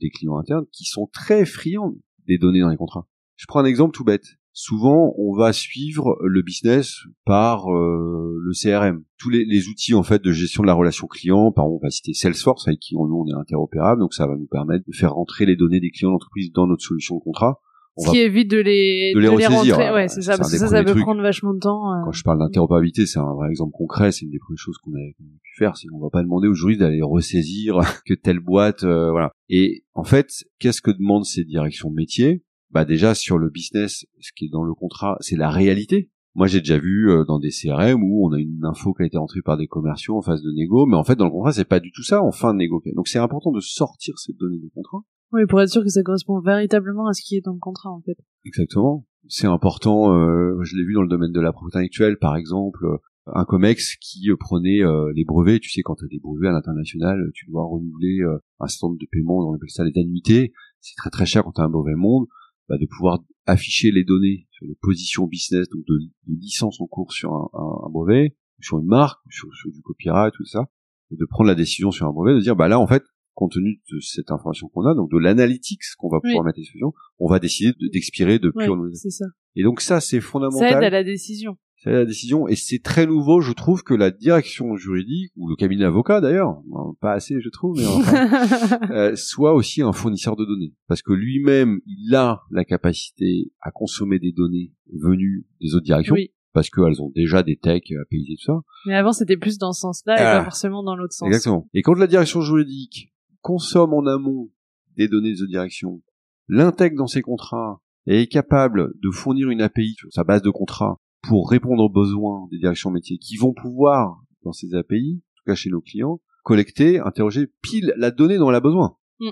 [0.00, 1.94] des clients internes qui sont très friands
[2.26, 3.08] des données dans les contrats.
[3.36, 4.24] Je prends un exemple tout bête.
[4.56, 9.02] Souvent on va suivre le business par euh, le CRM.
[9.18, 11.86] Tous les, les, outils en fait de gestion de la relation client, par exemple on
[11.86, 14.96] va citer Salesforce avec qui nous on est interopérable, donc ça va nous permettre de
[14.96, 17.60] faire rentrer les données des clients d'entreprise dans notre solution de contrat.
[17.98, 19.78] Ce qui évite de les, de les, ressaisir.
[19.78, 21.90] Ouais, c'est ça, parce que ça, ça peut prendre vachement de temps.
[21.92, 22.04] Euh.
[22.04, 24.12] Quand je parle d'interopérabilité, c'est un vrai exemple concret.
[24.12, 25.78] C'est une des premières choses qu'on a, pu faire.
[25.78, 29.32] C'est qu'on va pas demander aux juristes d'aller ressaisir que telle boîte, euh, voilà.
[29.48, 34.06] Et en fait, qu'est-ce que demandent ces directions de métier Bah déjà sur le business,
[34.20, 36.10] ce qui est dans le contrat, c'est la réalité.
[36.34, 39.06] Moi, j'ai déjà vu euh, dans des CRM où on a une info qui a
[39.06, 41.52] été rentrée par des commerciaux en phase de négo, mais en fait, dans le contrat,
[41.52, 42.82] c'est pas du tout ça en fin de négo.
[42.94, 45.02] Donc, c'est important de sortir cette donnée du contrat
[45.32, 47.90] oui, pour être sûr que ça correspond véritablement à ce qui est dans le contrat,
[47.90, 48.16] en fait.
[48.44, 49.06] Exactement.
[49.28, 52.84] C'est important, euh, je l'ai vu dans le domaine de la propriété intellectuelle, par exemple,
[52.84, 52.96] euh,
[53.34, 54.82] un COMEX qui euh, prenait
[55.14, 58.20] les brevets, tu sais, quand tu as des brevets à l'international, tu dois renouveler
[58.60, 61.60] un stand de paiement, on appelle ça les annuités, c'est très très cher quand tu
[61.60, 62.26] as un brevet monde,
[62.68, 66.86] bah, de pouvoir afficher les données sur les positions business, donc de, de licence en
[66.86, 70.66] cours sur un, un, brevet, sur une marque, sur, sur du copyright, tout ça,
[71.12, 73.52] et de prendre la décision sur un brevet, de dire, bah là, en fait, compte
[73.52, 76.92] tenu de cette information qu'on a, donc de l'analytics qu'on va pouvoir mettre à disposition,
[77.18, 79.26] on va décider d'expirer de, plus c'est ça.
[79.54, 80.70] Et donc ça, c'est fondamental.
[80.70, 81.56] Ça aide à la décision.
[81.86, 85.84] La décision, et c'est très nouveau, je trouve, que la direction juridique, ou le cabinet
[85.84, 86.60] d'avocat d'ailleurs,
[87.00, 90.74] pas assez je trouve, mais enfin, euh, soit aussi un fournisseur de données.
[90.88, 96.14] Parce que lui-même, il a la capacité à consommer des données venues des autres directions.
[96.14, 98.60] Oui parce qu'elles ont déjà des techs à payer tout ça.
[98.86, 100.44] Mais avant, c'était plus dans ce sens-là et pas ah.
[100.44, 101.26] forcément dans l'autre sens.
[101.26, 101.68] Exactement.
[101.74, 104.48] Et quand la direction juridique consomme en amont
[104.96, 106.00] des données de direction,
[106.48, 110.48] l'intègre dans ses contrats et est capable de fournir une API sur sa base de
[110.48, 115.36] contrat pour répondre aux besoins des directions métiers qui vont pouvoir, dans ces API, en
[115.36, 118.96] tout cas chez nos clients, collecter, interroger pile la donnée dont elle a besoin.
[119.20, 119.30] Mm.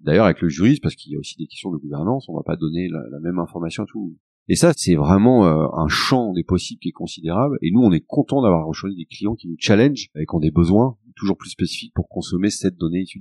[0.00, 2.42] D'ailleurs, avec le juriste, parce qu'il y a aussi des questions de gouvernance, on va
[2.44, 4.16] pas donner la, même information à tout.
[4.48, 7.56] Et ça, c'est vraiment euh, un champ des possibles qui est considérable.
[7.62, 10.40] Et nous, on est content d'avoir rejoint des clients qui nous challenge et qui ont
[10.40, 13.20] des besoins toujours plus spécifique pour consommer cette donnée issue.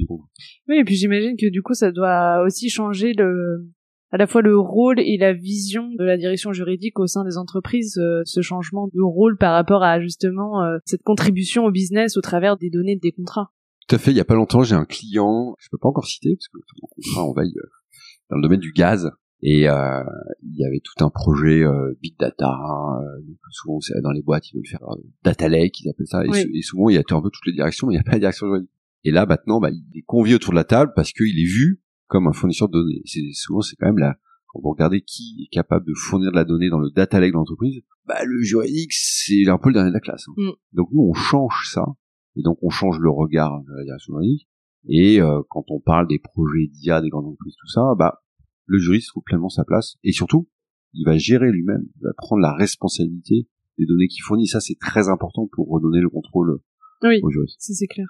[0.67, 3.69] Oui, et puis j'imagine que du coup, ça doit aussi changer le,
[4.13, 7.37] à la fois le rôle et la vision de la direction juridique au sein des
[7.37, 12.15] entreprises, euh, ce changement de rôle par rapport à justement euh, cette contribution au business
[12.15, 13.51] au travers des données des contrats.
[13.87, 14.11] Tout à fait.
[14.11, 16.57] Il y a pas longtemps, j'ai un client, je peux pas encore citer parce que
[16.81, 17.67] mon contrat en veille euh,
[18.29, 19.11] dans le domaine du gaz
[19.45, 20.03] et euh,
[20.41, 22.47] il y avait tout un projet euh, big data.
[23.01, 23.21] Euh,
[23.51, 26.23] souvent, dans les boîtes, ils veulent faire euh, data lake, ils appellent ça.
[26.23, 28.13] Et, souvent, il y a un peu toutes les directions, mais il n'y a pas
[28.13, 28.69] la direction juridique.
[29.03, 31.82] Et là, maintenant, bah, il est convié autour de la table parce qu'il est vu
[32.13, 33.01] comme un fournisseur de données.
[33.05, 36.35] C'est souvent, c'est quand même là, quand vous regardez qui est capable de fournir de
[36.35, 39.73] la donnée dans le data lake de l'entreprise, bah, le juridique, c'est un peu le
[39.73, 40.25] dernier de la classe.
[40.29, 40.33] Hein.
[40.37, 40.51] Mm.
[40.73, 41.83] Donc nous, on change ça,
[42.35, 44.47] et donc on change le regard de la direction juridique.
[44.87, 48.21] Et euh, quand on parle des projets d'IA, des grandes entreprises, tout ça, bah
[48.65, 50.47] le juriste trouve pleinement sa place et surtout,
[50.93, 53.47] il va gérer lui-même, il va prendre la responsabilité
[53.79, 54.45] des données qu'il fournit.
[54.45, 56.59] Ça, c'est très important pour redonner le contrôle
[57.01, 57.57] oui, au juriste.
[57.59, 58.07] c'est clair.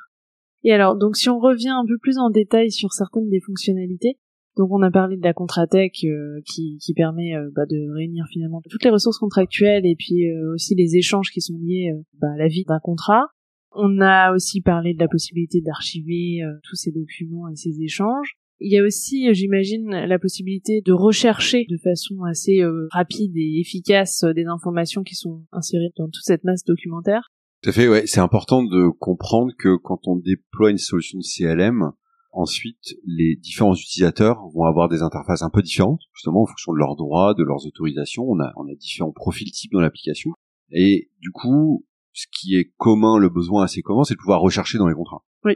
[0.64, 4.18] Et alors, donc si on revient un peu plus en détail sur certaines des fonctionnalités,
[4.56, 8.26] donc on a parlé de la Contratech euh, qui, qui permet euh, bah, de réunir
[8.32, 12.28] finalement toutes les ressources contractuelles et puis euh, aussi les échanges qui sont liés bah,
[12.34, 13.28] à la vie d'un contrat.
[13.72, 18.38] On a aussi parlé de la possibilité d'archiver tous ces documents et ces échanges.
[18.66, 23.36] Il y a aussi, euh, j'imagine, la possibilité de rechercher de façon assez euh, rapide
[23.36, 27.33] et efficace euh, des informations qui sont insérées dans toute cette masse documentaire.
[27.64, 28.06] Tout à fait, ouais.
[28.08, 31.94] C'est important de comprendre que quand on déploie une solution de CLM,
[32.34, 36.78] ensuite, les différents utilisateurs vont avoir des interfaces un peu différentes, justement en fonction de
[36.78, 38.26] leurs droits, de leurs autorisations.
[38.28, 40.32] On a, on a différents profils types dans l'application.
[40.72, 44.78] Et du coup, ce qui est commun, le besoin assez commun, c'est de pouvoir rechercher
[44.78, 45.24] dans les contrats.
[45.46, 45.54] Oui.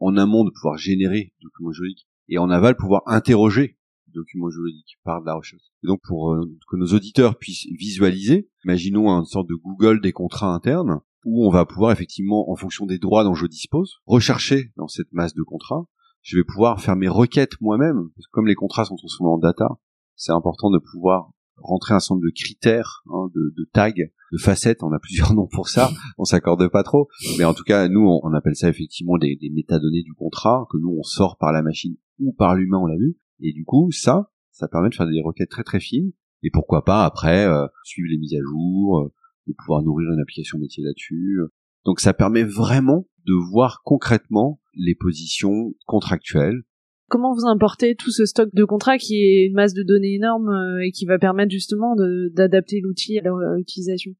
[0.00, 4.50] En amont, de pouvoir générer des documents juridiques et en aval pouvoir interroger les documents
[4.50, 5.62] juridiques par de la recherche.
[5.84, 10.12] Et donc pour euh, que nos auditeurs puissent visualiser, imaginons une sorte de Google des
[10.12, 14.72] contrats internes où on va pouvoir effectivement, en fonction des droits dont je dispose, rechercher
[14.76, 15.86] dans cette masse de contrats.
[16.22, 19.38] Je vais pouvoir faire mes requêtes moi-même, parce que comme les contrats sont transformés en
[19.38, 19.68] data,
[20.16, 24.82] c'est important de pouvoir rentrer un certain nombre de critères, hein, de, tags, de facettes.
[24.82, 25.90] On a plusieurs noms pour ça.
[26.18, 27.08] On s'accorde pas trop,
[27.38, 30.78] mais en tout cas, nous, on, appelle ça effectivement des, des métadonnées du contrat que
[30.78, 33.16] nous on sort par la machine ou par l'humain, on l'a vu.
[33.40, 36.12] Et du coup, ça, ça permet de faire des requêtes très très fines.
[36.42, 39.12] Et pourquoi pas après euh, suivre les mises à jour, euh,
[39.46, 41.40] de pouvoir nourrir une application métier là-dessus.
[41.84, 46.62] Donc ça permet vraiment de voir concrètement les positions contractuelles.
[47.08, 50.48] Comment vous importez tout ce stock de contrats qui est une masse de données énorme
[50.48, 51.94] euh, et qui va permettre justement
[52.32, 54.12] d'adapter l'outil à leur utilisation?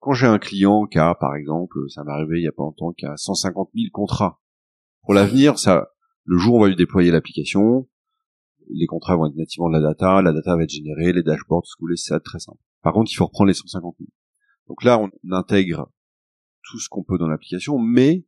[0.00, 2.64] Quand j'ai un client qui a, par exemple, ça m'est arrivé il y a pas
[2.64, 4.40] longtemps, qui a 150 000 contrats.
[5.02, 5.90] Pour l'avenir, ça,
[6.24, 7.88] le jour où on va lui déployer l'application,
[8.68, 11.62] les contrats vont être nativement de la data, la data va être générée, les dashboards,
[11.62, 12.58] tout ce que vous voulez, c'est très simple.
[12.82, 14.08] Par contre, il faut reprendre les 150 000.
[14.72, 15.92] Donc là, on intègre
[16.62, 18.24] tout ce qu'on peut dans l'application, mais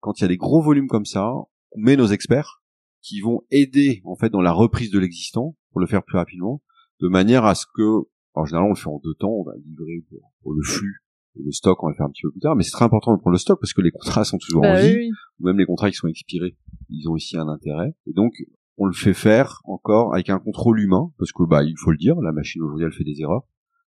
[0.00, 2.64] quand il y a des gros volumes comme ça, on met nos experts
[3.00, 6.64] qui vont aider en fait dans la reprise de l'existant pour le faire plus rapidement,
[7.00, 9.52] de manière à ce que, en général, on le fait en deux temps, on va
[9.64, 10.04] livrer
[10.42, 11.04] pour, le flux
[11.38, 12.84] et le stock, on va le faire un petit peu plus tard, mais c'est très
[12.84, 15.46] important de prendre le stock parce que les contrats sont toujours en bah vie, ou
[15.46, 16.56] même les contrats qui sont expirés,
[16.88, 18.32] ils ont ici un intérêt, et donc
[18.78, 21.98] on le fait faire encore avec un contrôle humain, parce que bah il faut le
[21.98, 23.46] dire, la machine aujourd'hui elle fait des erreurs,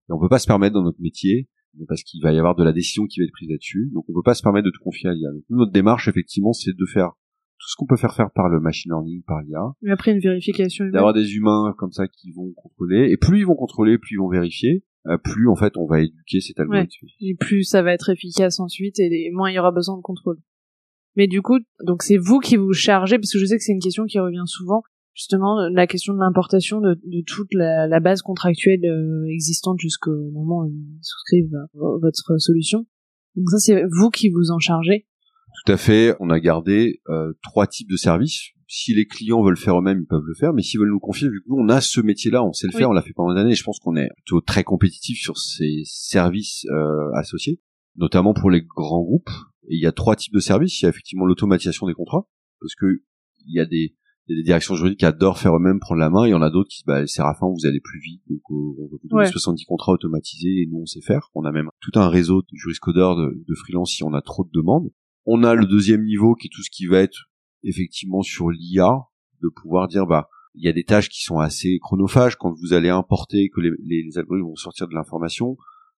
[0.09, 1.47] et on peut pas se permettre dans notre métier
[1.87, 3.89] parce qu'il va y avoir de la décision qui va être prise là-dessus.
[3.93, 5.29] Donc on peut pas se permettre de tout confier à l'IA.
[5.49, 7.11] notre démarche effectivement, c'est de faire
[7.57, 9.73] tout ce qu'on peut faire faire par le machine learning, par l'IA.
[9.83, 10.85] Et après une vérification.
[10.89, 13.09] D'avoir des humains comme ça qui vont contrôler.
[13.11, 14.83] Et plus ils vont contrôler, plus ils vont vérifier.
[15.07, 17.05] Euh, plus en fait on va éduquer cet algorithme.
[17.21, 20.37] Et plus ça va être efficace ensuite et moins il y aura besoin de contrôle.
[21.15, 23.71] Mais du coup, donc c'est vous qui vous chargez, parce que je sais que c'est
[23.71, 24.83] une question qui revient souvent,
[25.15, 30.67] justement la question de l'importation de, toute la, base contractuelle euh, existante jusqu'au moment où
[30.67, 32.85] ils souscrivent votre solution.
[33.35, 35.07] Donc ça, c'est vous qui vous en chargez.
[35.65, 36.15] Tout à fait.
[36.19, 38.51] On a gardé euh, trois types de services.
[38.67, 40.53] Si les clients veulent faire eux-mêmes, ils peuvent le faire.
[40.53, 42.77] Mais s'ils veulent nous confier, vu que nous, on a ce métier-là, on sait le
[42.77, 43.51] faire, on l'a fait pendant des années.
[43.51, 47.61] Et je pense qu'on est plutôt très compétitif sur ces services euh, associés,
[47.95, 49.29] notamment pour les grands groupes.
[49.69, 50.81] Et il y a trois types de services.
[50.81, 52.27] Il y a effectivement l'automatisation des contrats,
[52.59, 53.01] parce que
[53.47, 53.95] il y a des
[54.27, 56.25] il y a des directions juridiques qui adorent faire eux-mêmes prendre la main.
[56.25, 58.21] Il y en a d'autres qui disent, bah, Séraphin, vous allez plus vite.
[58.27, 61.29] Donc, euh, on veut vous 70 contrats automatisés et nous, on sait faire.
[61.35, 64.43] On a même tout un réseau de juriscodeurs de, de freelance si on a trop
[64.43, 64.89] de demandes.
[65.25, 67.29] On a le deuxième niveau qui est tout ce qui va être
[67.63, 68.89] effectivement sur l'IA,
[69.41, 72.73] de pouvoir dire, bah, il y a des tâches qui sont assez chronophages quand vous
[72.73, 75.57] allez importer, que les, les, algorithmes vont sortir de l'information.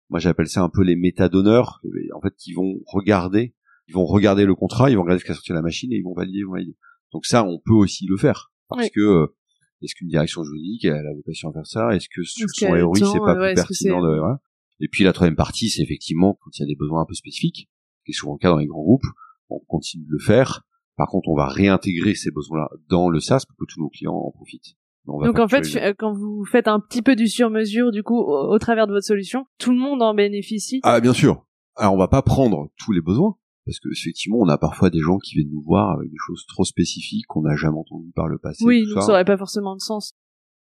[0.09, 1.81] Moi, j'appelle ça un peu les métadonneurs,
[2.15, 3.53] en fait, qui vont regarder,
[3.87, 6.03] ils vont regarder le contrat, ils vont regarder ce qu'a sorti la machine et ils
[6.03, 6.75] vont valider, ils vont valider.
[7.11, 9.35] Donc ça, on peut aussi le faire parce que euh,
[9.81, 11.95] est-ce qu'une direction juridique a la vocation à faire ça?
[11.95, 14.19] Est-ce que sur son ROI c'est pas plus pertinent de
[14.79, 17.13] Et puis la troisième partie, c'est effectivement quand il y a des besoins un peu
[17.13, 17.69] spécifiques,
[18.05, 19.05] qui est souvent le cas dans les grands groupes,
[19.49, 20.63] on continue de le faire.
[20.95, 24.15] Par contre, on va réintégrer ces besoins-là dans le SaaS pour que tous nos clients
[24.15, 24.75] en profitent.
[25.05, 28.87] Donc en fait, quand vous faites un petit peu du sur-mesure, du coup, au, travers
[28.87, 30.81] de votre solution, tout le monde en bénéficie.
[30.83, 31.45] Ah bien sûr.
[31.75, 33.37] Alors on va pas prendre tous les besoins,
[33.67, 36.45] parce que effectivement on a parfois des gens qui viennent nous voir avec des choses
[36.47, 38.63] trop spécifiques qu'on n'a jamais entendues par le passé.
[38.65, 40.13] Oui, ça n'aurait pas forcément de sens.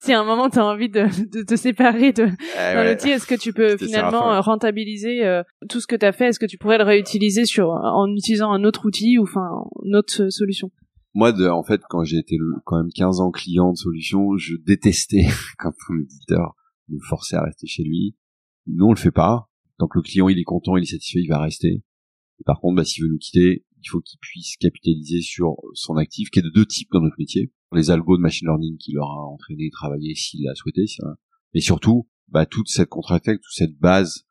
[0.03, 3.27] Si à un moment tu as envie de, de, te séparer de eh outil, est-ce
[3.27, 6.27] que tu peux finalement euh, rentabiliser euh, tout ce que tu as fait?
[6.27, 9.49] Est-ce que tu pourrais le réutiliser sur en utilisant un autre outil ou enfin
[9.85, 10.71] une autre solution?
[11.15, 14.57] Moi, de, en fait, quand j'ai été quand même 15 ans client de solution, je
[14.57, 15.25] détestais
[15.59, 16.55] quand mon éditeur
[16.91, 18.17] me forçait à rester chez lui.
[18.67, 19.49] Nous, on le fait pas.
[19.79, 21.83] Tant que le client il est content, il est satisfait, il va rester
[22.45, 26.31] par contre, bah, s'il veut nous quitter, il faut qu'il puisse capitaliser sur son actif,
[26.31, 27.53] qui est de deux types dans notre métier.
[27.73, 30.85] Les algos de machine learning qui leur a entraîné travailler s'il l'a souhaité,
[31.55, 34.27] mais surtout, bah, toute cette contre-attaque, toute cette base.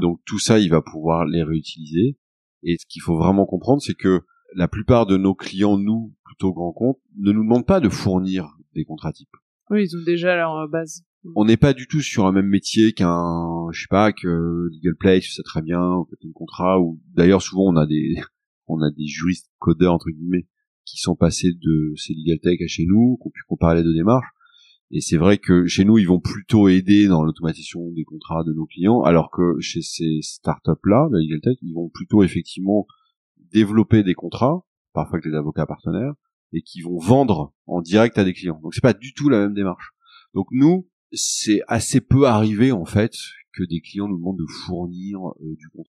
[0.00, 2.18] Donc tout ça, il va pouvoir les réutiliser.
[2.62, 4.22] Et ce qu'il faut vraiment comprendre, c'est que
[4.54, 8.56] la plupart de nos clients, nous, plutôt grands comptes, ne nous demandent pas de fournir
[8.74, 9.28] des contrats types.
[9.70, 12.92] Oui, ils ont déjà leur base on n'est pas du tout sur un même métier
[12.92, 17.42] qu'un, je sais pas, que Legal Place, ça très bien, peut-être un contrat, ou d'ailleurs
[17.42, 18.16] souvent on a des,
[18.66, 20.46] on a des juristes codeurs entre guillemets
[20.86, 23.94] qui sont passés de ces legal tech à chez nous, qu'on pu comparer les deux
[23.94, 24.28] démarches.
[24.92, 28.52] Et c'est vrai que chez nous, ils vont plutôt aider dans l'automatisation des contrats de
[28.52, 32.86] nos clients, alors que chez ces startups-là, la legal tech, ils vont plutôt effectivement
[33.52, 36.14] développer des contrats, parfois avec des avocats partenaires,
[36.52, 38.60] et qui vont vendre en direct à des clients.
[38.62, 39.92] Donc c'est pas du tout la même démarche.
[40.34, 43.12] Donc nous, c'est assez peu arrivé en fait
[43.52, 45.92] que des clients nous demandent de fournir euh, du contenu.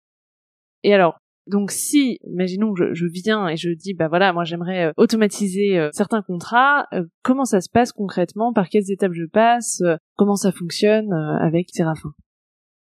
[0.84, 4.88] Et alors, donc si, imaginons que je, viens et je dis, bah voilà, moi j'aimerais
[4.88, 6.86] euh, automatiser euh, certains contrats,
[7.24, 9.82] comment ça se passe concrètement, par quelles étapes je passe,
[10.15, 12.12] comment ça fonctionne avec Séraphin?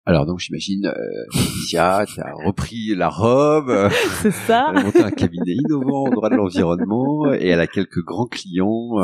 [0.07, 2.05] Alors donc j'imagine, euh, tu as
[2.45, 3.89] repris la robe,
[4.23, 7.67] c'est ça, elle a monté un cabinet innovant au droit de l'environnement et elle a
[7.67, 8.97] quelques grands clients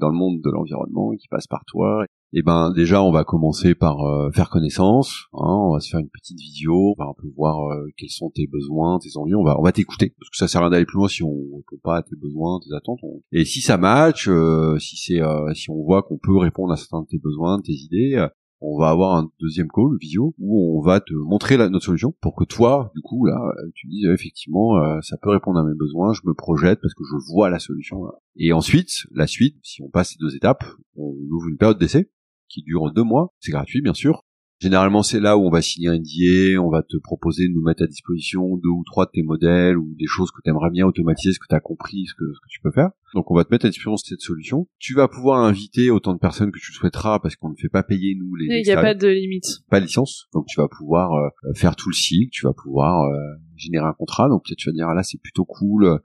[0.00, 3.74] dans le monde de l'environnement qui passent par toi eh ben déjà on va commencer
[3.74, 7.14] par euh, faire connaissance, hein, on va se faire une petite visio, on va un
[7.16, 10.14] peu voir euh, quels sont tes besoins, tes envies, on va on va t'écouter.
[10.18, 12.16] Parce que ça sert à rien d'aller plus loin si on répond pas à tes
[12.16, 12.98] besoins, tes attentes.
[13.32, 15.20] Et si ça match, euh, si c'est
[15.54, 18.26] si on voit qu'on peut répondre à certains de tes besoins, de tes idées,
[18.60, 22.34] on va avoir un deuxième call visio où on va te montrer notre solution pour
[22.34, 23.38] que toi du coup là
[23.74, 27.32] tu dises effectivement ça peut répondre à mes besoins, je me projette parce que je
[27.32, 27.98] vois la solution.
[28.34, 30.64] Et ensuite la suite, si on passe ces deux étapes,
[30.96, 32.10] on ouvre une période d'essai
[32.56, 33.34] qui dure deux mois.
[33.40, 34.22] C'est gratuit, bien sûr.
[34.58, 37.62] Généralement, c'est là où on va signer un NDA, on va te proposer de nous
[37.62, 40.70] mettre à disposition deux ou trois de tes modèles ou des choses que tu aimerais
[40.70, 42.88] bien automatiser, ce que tu as compris, ce que, ce que tu peux faire.
[43.14, 44.66] Donc, on va te mettre à disposition cette solution.
[44.78, 47.68] Tu vas pouvoir inviter autant de personnes que tu le souhaiteras parce qu'on ne fait
[47.68, 48.46] pas payer, nous, les...
[48.46, 49.60] Il n'y a pas de limite.
[49.68, 50.26] Pas de licence.
[50.32, 53.18] Donc, tu vas pouvoir euh, faire tout le cycle, tu vas pouvoir euh,
[53.56, 54.30] générer un contrat.
[54.30, 55.98] Donc, peut-être tu vas dire, ah, là, c'est plutôt cool, euh,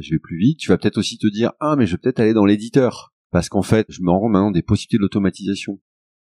[0.00, 0.58] je vais plus vite.
[0.58, 3.48] Tu vas peut-être aussi te dire, ah, mais je vais peut-être aller dans l'éditeur parce
[3.48, 5.80] qu'en fait, je me rends maintenant des possibilités de l'automatisation.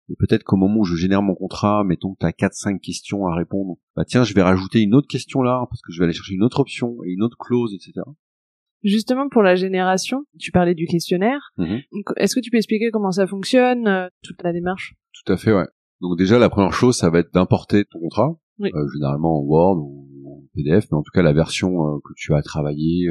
[0.08, 3.26] Et peut-être qu'au moment où je génère mon contrat, mettons que tu as 4-5 questions
[3.26, 6.04] à répondre, bah tiens, je vais rajouter une autre question là, parce que je vais
[6.04, 8.04] aller chercher une autre option et une autre clause, etc.
[8.82, 11.52] Justement pour la génération, tu parlais du questionnaire.
[11.56, 11.82] Mhm.
[12.16, 14.94] Est-ce que tu peux expliquer comment ça fonctionne, euh, toute la démarche?
[15.24, 15.68] Tout à fait, ouais.
[16.00, 18.70] Donc déjà, la première chose, ça va être d'importer ton contrat, oui.
[18.74, 22.12] euh, généralement en Word ou en PDF, mais en tout cas la version euh, que
[22.16, 23.08] tu as travaillée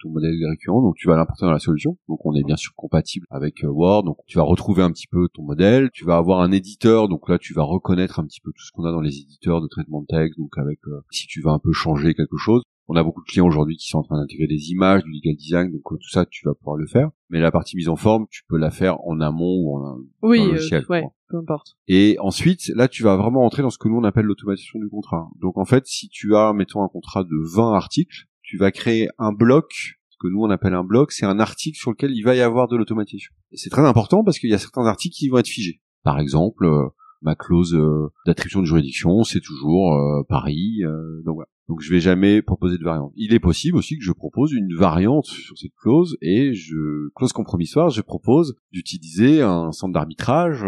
[0.00, 1.96] ton modèle récurrent, donc tu vas l'importer dans la solution.
[2.08, 5.06] Donc on est bien sûr compatible avec euh, Word, donc tu vas retrouver un petit
[5.06, 8.40] peu ton modèle, tu vas avoir un éditeur, donc là tu vas reconnaître un petit
[8.40, 11.00] peu tout ce qu'on a dans les éditeurs de traitement de texte, donc avec euh,
[11.10, 12.62] si tu vas un peu changer quelque chose.
[12.90, 15.36] On a beaucoup de clients aujourd'hui qui sont en train d'intégrer des images, du legal
[15.36, 17.10] design, donc euh, tout ça tu vas pouvoir le faire.
[17.28, 20.38] Mais la partie mise en forme, tu peux la faire en amont ou en oui,
[20.38, 20.86] dans le logiciel.
[20.88, 21.76] ouais, peu importe.
[21.86, 24.88] Et ensuite, là, tu vas vraiment entrer dans ce que nous on appelle l'automatisation du
[24.88, 25.28] contrat.
[25.38, 29.08] Donc en fait, si tu as, mettons, un contrat de 20 articles, tu vas créer
[29.18, 32.34] un bloc que nous on appelle un bloc, c'est un article sur lequel il va
[32.34, 33.32] y avoir de l'automatisation.
[33.52, 35.80] Et c'est très important parce qu'il y a certains articles qui vont être figés.
[36.02, 36.88] Par exemple, euh,
[37.22, 40.80] ma clause euh, d'attribution de juridiction, c'est toujours euh, Paris.
[41.24, 41.48] donc voilà.
[41.68, 43.12] Donc je vais jamais proposer de variante.
[43.14, 47.34] Il est possible aussi que je propose une variante sur cette clause et je clause
[47.34, 50.64] compromissoire, je propose d'utiliser un centre d'arbitrage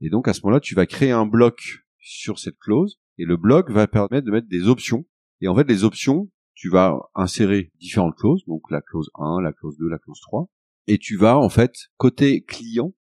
[0.00, 3.36] et donc à ce moment-là, tu vas créer un bloc sur cette clause et le
[3.36, 5.04] bloc va permettre de mettre des options.
[5.40, 6.28] Et en fait, les options,
[6.62, 10.48] tu vas insérer différentes clauses, donc la clause 1, la clause 2, la clause 3,
[10.86, 12.94] et tu vas en fait, côté client,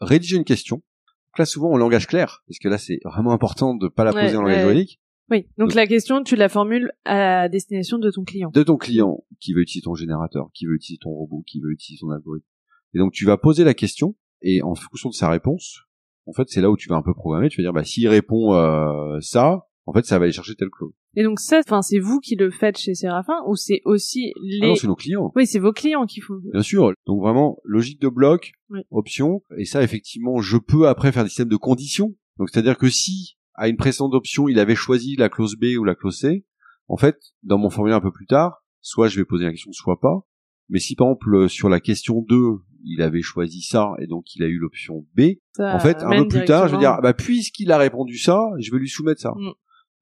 [0.00, 0.76] rédiger une question.
[0.76, 4.12] Donc là, souvent en langage clair, parce que là, c'est vraiment important de pas la
[4.12, 5.00] poser en langage juridique.
[5.28, 8.50] Oui, donc, la question, tu la formules à destination de ton client.
[8.54, 11.72] De ton client, qui veut utiliser ton générateur, qui veut utiliser ton robot, qui veut
[11.72, 12.46] utiliser ton algorithme.
[12.94, 15.80] Et donc, tu vas poser la question, et en fonction de sa réponse,
[16.26, 17.48] en fait, c'est là où tu vas un peu programmer.
[17.48, 20.70] Tu vas dire, bah, s'il répond euh, ça, en fait, ça va aller chercher telle
[20.70, 20.94] clause.
[21.16, 24.60] Et donc ça, enfin, c'est vous qui le faites chez Séraphin ou c'est aussi les...
[24.62, 25.32] Ah non, c'est nos clients.
[25.34, 26.34] Oui, c'est vos clients qui font.
[26.52, 26.92] Bien sûr.
[27.06, 28.80] Donc vraiment, logique de bloc, oui.
[28.90, 29.42] option.
[29.56, 32.14] Et ça, effectivement, je peux après faire des systèmes de conditions.
[32.38, 35.84] Donc c'est-à-dire que si, à une précédente option, il avait choisi la clause B ou
[35.84, 36.44] la clause C,
[36.86, 39.72] en fait, dans mon formulaire un peu plus tard, soit je vais poser la question,
[39.72, 40.26] soit pas.
[40.68, 42.36] Mais si par exemple sur la question 2,
[42.84, 46.22] il avait choisi ça et donc il a eu l'option B, ça en fait, un
[46.22, 49.20] peu plus tard, je vais dire, bah puisqu'il a répondu ça, je vais lui soumettre
[49.20, 49.32] ça.
[49.36, 49.50] Mm.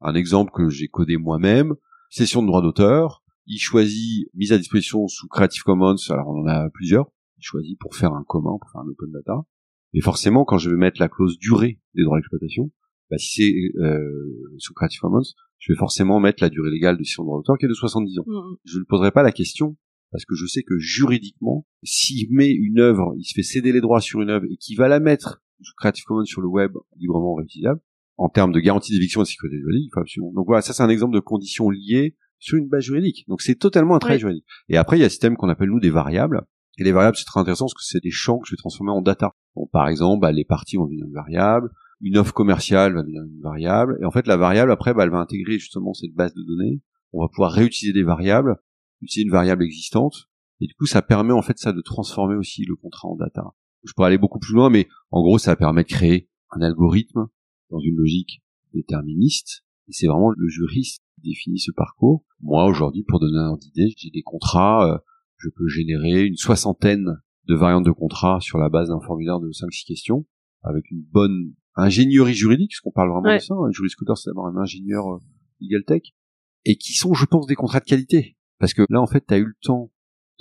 [0.00, 1.74] Un exemple que j'ai codé moi-même,
[2.10, 6.46] session de droit d'auteur, il choisit mise à disposition sous Creative Commons, alors on en
[6.46, 7.06] a plusieurs,
[7.38, 9.44] il choisit pour faire un commun, pour faire un open data.
[9.94, 12.70] Et forcément, quand je vais mettre la clause durée des droits d'exploitation,
[13.10, 15.22] bah, si c'est euh, sous Creative Commons,
[15.58, 17.74] je vais forcément mettre la durée légale de session de droit d'auteur qui est de
[17.74, 18.24] 70 ans.
[18.26, 18.56] Mm.
[18.64, 19.76] Je ne poserai pas la question
[20.10, 23.80] parce que je sais que juridiquement, s'il met une œuvre, il se fait céder les
[23.80, 26.72] droits sur une œuvre et qu'il va la mettre sous Creative Commons sur le web
[26.96, 27.80] librement réutilisable,
[28.18, 30.32] en termes de garantie d'éviction et de sécurité juridique, absolument.
[30.32, 33.24] Donc voilà, ça c'est un exemple de conditions liées sur une base juridique.
[33.28, 34.20] Donc c'est totalement un travail Oui.
[34.20, 34.44] juridique.
[34.68, 36.42] Et après, il y a un système qu'on appelle nous des variables.
[36.78, 38.92] Et les variables, c'est très intéressant parce que c'est des champs que je vais transformer
[38.92, 39.32] en data.
[39.56, 43.22] Bon, par exemple, bah, les parties vont devenir une variable, une offre commerciale va devenir
[43.22, 46.34] une variable, et en fait la variable après, bah, elle va intégrer justement cette base
[46.34, 46.80] de données.
[47.12, 48.56] On va pouvoir réutiliser des variables,
[49.00, 50.28] utiliser une variable existante,
[50.60, 53.44] et du coup ça permet en fait ça de transformer aussi le contrat en data.
[53.84, 57.26] Je pourrais aller beaucoup plus loin, mais en gros ça permet de créer un algorithme
[57.70, 58.42] dans une logique
[58.74, 59.64] déterministe.
[59.88, 62.24] Et c'est vraiment le juriste qui définit ce parcours.
[62.40, 64.98] Moi, aujourd'hui, pour donner un ordre d'idée, j'ai des contrats, euh,
[65.36, 67.06] je peux générer une soixantaine
[67.46, 70.26] de variantes de contrats sur la base d'un formulaire de 5-6 questions,
[70.62, 73.38] avec une bonne ingénierie juridique, parce qu'on parle vraiment Ouais.
[73.38, 73.54] de ça.
[73.54, 75.18] Un juriscooter, c'est d'abord un ingénieur euh,
[75.60, 76.02] legal tech,
[76.64, 78.36] et qui sont, je pense, des contrats de qualité.
[78.58, 79.90] Parce que là, en fait, tu as eu le temps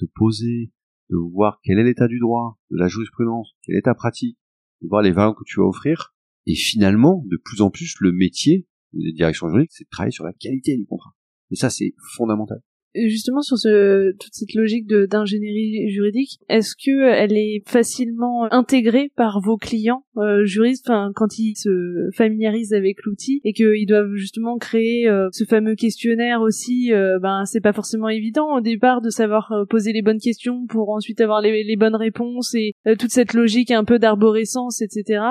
[0.01, 0.71] de poser,
[1.09, 4.37] de voir quel est l'état du droit, de la jurisprudence, quelle est ta pratique,
[4.81, 6.13] de voir les variantes que tu vas offrir,
[6.47, 10.23] et finalement, de plus en plus, le métier des directions juridiques, c'est de travailler sur
[10.23, 11.13] la qualité du contrat.
[11.51, 12.61] Et ça, c'est fondamental.
[13.07, 19.39] Justement sur toute cette logique d'ingénierie juridique, est-ce que euh, elle est facilement intégrée par
[19.41, 25.07] vos clients euh, juristes, quand ils se familiarisent avec l'outil et qu'ils doivent justement créer
[25.07, 29.53] euh, ce fameux questionnaire aussi, euh, ben c'est pas forcément évident au départ de savoir
[29.69, 33.71] poser les bonnes questions pour ensuite avoir les, les bonnes réponses et toute cette logique
[33.71, 35.21] un peu d'arborescence, etc.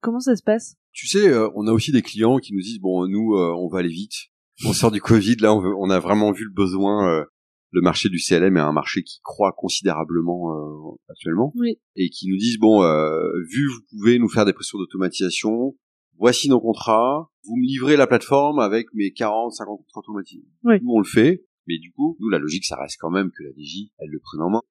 [0.00, 0.76] Comment ça se passe?
[0.92, 3.88] Tu sais, on a aussi des clients qui nous disent, bon, nous, on va aller
[3.88, 4.29] vite.
[4.66, 7.08] On sort du Covid, là, on, veut- on a vraiment vu le besoin.
[7.08, 7.24] euh,
[7.72, 11.52] le marché du CLM est un marché qui croît considérablement euh, actuellement.
[11.56, 11.78] Oui.
[11.94, 15.76] Et qui nous disent, bon, euh, vu vous pouvez nous faire des pressions d'automatisation,
[16.18, 20.44] voici nos contrats, vous me livrez la plateforme avec mes 40, 50 contrats automatisés.
[20.64, 20.74] Oui.
[20.82, 23.44] Nous, on le fait, mais du coup, nous, la logique, ça reste quand même que
[23.44, 24.62] la DJ, elle le prenne en main.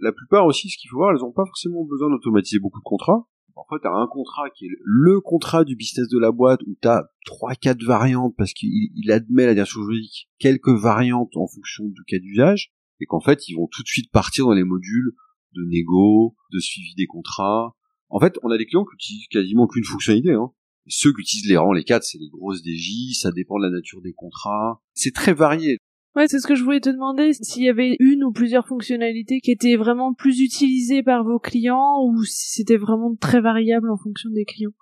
[0.00, 2.84] La plupart aussi, ce qu'il faut voir, elles n'ont pas forcément besoin d'automatiser beaucoup de
[2.84, 3.28] contrats.
[3.60, 6.76] En fait, t'as un contrat qui est le contrat du business de la boîte où
[6.80, 11.84] t'as trois, quatre variantes parce qu'il il admet la direction juridique quelques variantes en fonction
[11.84, 15.12] du cas d'usage et qu'en fait, ils vont tout de suite partir dans les modules
[15.54, 17.76] de négo, de suivi des contrats.
[18.08, 20.32] En fait, on a des clients qui utilisent quasiment qu'une fonctionnalité.
[20.32, 20.50] Hein.
[20.86, 23.70] Ceux qui utilisent les rangs, les quatre, c'est les grosses DJ, ça dépend de la
[23.70, 24.82] nature des contrats.
[24.94, 25.78] C'est très varié.
[26.16, 29.40] Ouais, c'est ce que je voulais te demander, s'il y avait une ou plusieurs fonctionnalités
[29.40, 33.96] qui étaient vraiment plus utilisées par vos clients ou si c'était vraiment très variable en
[33.96, 34.74] fonction des clients.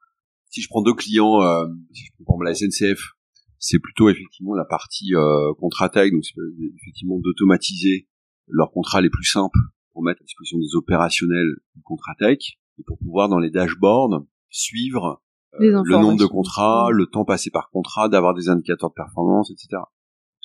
[0.51, 3.12] Si je prends deux clients, euh, si je prends la SNCF,
[3.59, 6.41] c'est plutôt effectivement la partie euh, contrat taille, donc c'est
[6.81, 8.09] effectivement d'automatiser
[8.47, 9.59] leurs contrats les plus simples
[9.93, 12.39] pour mettre à disposition des opérationnels du contrat tech
[12.79, 15.20] et pour pouvoir dans les dashboards suivre
[15.61, 19.51] euh, le nombre de contrats, le temps passé par contrat, d'avoir des indicateurs de performance,
[19.51, 19.83] etc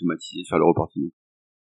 [0.04, 1.12] automatiser, faire le reporting.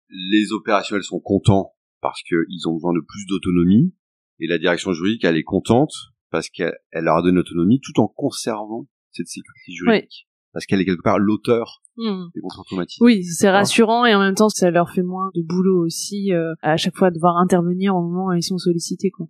[0.09, 3.93] Les opérationnels sont contents parce qu'ils ont besoin de plus d'autonomie
[4.39, 5.91] et la direction juridique elle est contente
[6.29, 10.27] parce qu'elle leur a donné l'autonomie tout en conservant cette sécurité juridique.
[10.53, 13.01] Parce qu'elle est quelque part l'auteur des contrats automatiques.
[13.01, 16.53] Oui, c'est rassurant et en même temps ça leur fait moins de boulot aussi euh,
[16.61, 19.27] à chaque fois devoir intervenir au moment où ils sont sollicités quoi.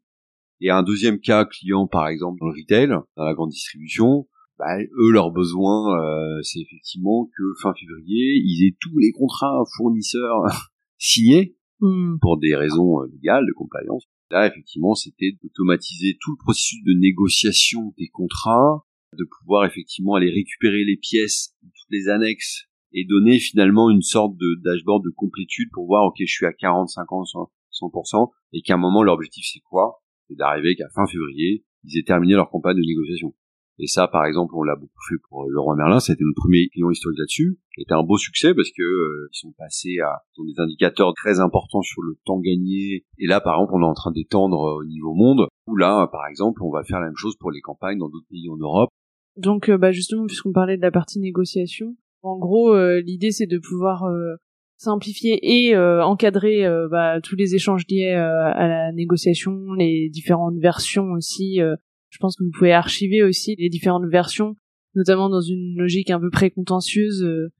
[0.59, 4.27] Et un deuxième cas client par exemple dans le retail, dans la grande distribution,
[4.57, 9.63] bah, eux leur besoin euh, c'est effectivement que fin février ils aient tous les contrats
[9.75, 10.41] fournisseurs
[10.97, 12.17] signés hmm.
[12.21, 14.05] pour des raisons euh, légales de compliance.
[14.31, 18.83] Là effectivement c'était d'automatiser tout le processus de négociation des contrats,
[19.15, 24.37] de pouvoir effectivement aller récupérer les pièces, toutes les annexes et donner finalement une sorte
[24.37, 27.27] de dashboard de complétude pour voir ok je suis à 40, 50,
[27.71, 30.01] 100% et qu'à un moment leur objectif c'est quoi?
[30.27, 33.35] C'est d'arriver qu'à fin février ils aient terminé leur campagne de négociation.
[33.79, 35.99] Et ça, par exemple, on l'a beaucoup fait pour euh, le roi Merlin.
[35.99, 37.59] C'était notre premier client historique là-dessus.
[37.75, 41.13] C'était un beau succès parce que euh, ils sont passés à ils ont des indicateurs
[41.13, 43.05] très importants sur le temps gagné.
[43.19, 45.47] Et là, par exemple, on est en train d'étendre euh, au niveau monde.
[45.67, 48.27] Où là, par exemple, on va faire la même chose pour les campagnes dans d'autres
[48.29, 48.89] pays en Europe.
[49.35, 54.05] Donc, bah justement, puisqu'on parlait de la partie négociation, en gros, l'idée c'est de pouvoir
[54.77, 61.59] simplifier et encadrer bah, tous les échanges liés à la négociation, les différentes versions aussi
[62.09, 64.55] je pense que vous pouvez archiver aussi les différentes versions,
[64.95, 67.23] notamment dans une logique un peu précontentieuse.
[67.23, 67.51] Euh.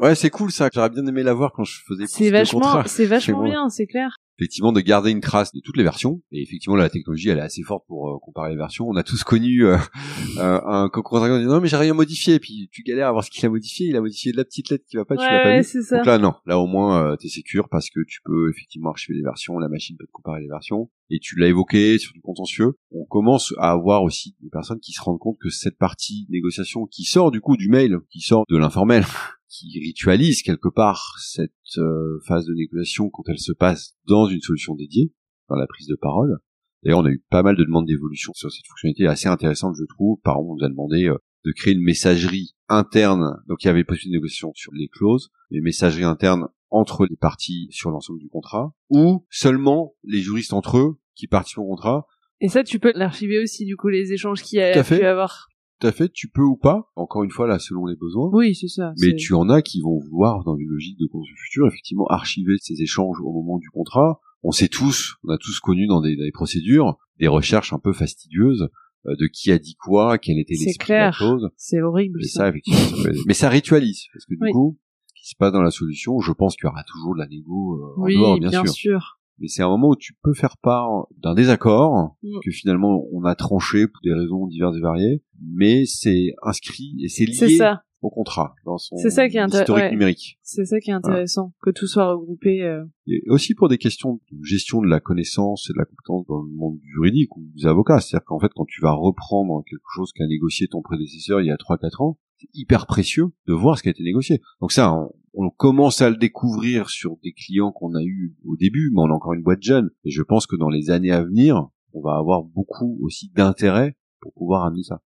[0.00, 0.68] Ouais, c'est cool ça.
[0.72, 2.04] J'aurais bien aimé la voir quand je faisais.
[2.06, 5.82] C'est vachement, c'est vachement bien, c'est clair effectivement de garder une trace de toutes les
[5.82, 6.20] versions.
[6.32, 8.88] Et effectivement la technologie elle est assez forte pour euh, comparer les versions.
[8.88, 9.76] On a tous connu euh,
[10.38, 12.38] euh un concurrent qui dit non mais j'ai rien modifié.
[12.38, 13.86] Puis tu galères à voir ce qu'il a modifié.
[13.86, 15.96] Il a modifié de la petite lettre qui va pas tu l'as pas vu ça.
[15.96, 16.34] donc là non.
[16.46, 19.58] Là au moins euh, t'es sécure parce que tu peux effectivement archiver les versions.
[19.58, 20.90] La machine peut te comparer les versions.
[21.10, 22.72] Et tu l'as évoqué sur du contentieux.
[22.90, 26.86] On commence à avoir aussi des personnes qui se rendent compte que cette partie négociation
[26.86, 29.04] qui sort du coup du mail qui sort de l'informel
[29.52, 34.40] qui ritualise quelque part cette euh, phase de négociation quand elle se passe dans une
[34.40, 35.12] solution dédiée,
[35.48, 36.38] dans la prise de parole.
[36.82, 39.84] D'ailleurs, on a eu pas mal de demandes d'évolution sur cette fonctionnalité assez intéressante, je
[39.84, 40.18] trouve.
[40.22, 43.36] Par exemple, on nous a demandé euh, de créer une messagerie interne.
[43.46, 47.16] Donc, il y avait possibilité de négociation sur les clauses, mais messagerie interne entre les
[47.16, 52.06] parties sur l'ensemble du contrat, ou seulement les juristes entre eux qui participent au contrat.
[52.40, 55.51] Et ça, tu peux l'archiver aussi, du coup, les échanges qu'il y a pu avoir
[55.82, 58.30] tout à fait, tu peux ou pas, encore une fois là selon les besoins.
[58.32, 58.92] Oui, c'est ça.
[59.00, 62.54] Mais tu en as qui vont vouloir, dans une logique de construction future, effectivement archiver
[62.60, 64.20] ces échanges au moment du contrat.
[64.44, 68.68] On sait tous, on a tous connu dans des, procédures des recherches un peu fastidieuses
[69.06, 71.48] euh, de qui a dit quoi, quelle était l'esprit de la chose.
[71.56, 72.20] C'est horrible.
[72.22, 72.80] Et ça, effectivement,
[73.26, 76.32] mais ça ritualise parce que du coup, ce qui se passe dans la solution, je
[76.32, 79.48] pense qu'il y aura toujours de la négo euh, en dehors, bien, bien sûr mais
[79.48, 82.38] c'est un moment où tu peux faire part d'un désaccord mm.
[82.44, 87.08] que finalement on a tranché pour des raisons diverses et variées, mais c'est inscrit et
[87.08, 87.58] c'est lié
[88.00, 90.38] au contrat dans son ça qui est historique numérique.
[90.42, 92.62] C'est ça qui est intéressant, que tout soit regroupé.
[92.62, 92.84] Euh.
[93.06, 96.42] Et aussi pour des questions de gestion de la connaissance et de la compétence dans
[96.42, 100.12] le monde juridique ou des avocats, c'est-à-dire qu'en fait quand tu vas reprendre quelque chose
[100.12, 103.82] qu'a négocié ton prédécesseur il y a 3-4 ans, c'est hyper précieux de voir ce
[103.82, 104.40] qui a été négocié.
[104.60, 105.12] Donc ça, on
[105.56, 109.14] commence à le découvrir sur des clients qu'on a eu au début, mais on a
[109.14, 109.90] encore une boîte jeune.
[110.04, 113.96] Et je pense que dans les années à venir, on va avoir beaucoup aussi d'intérêt
[114.20, 115.00] pour pouvoir amener ça.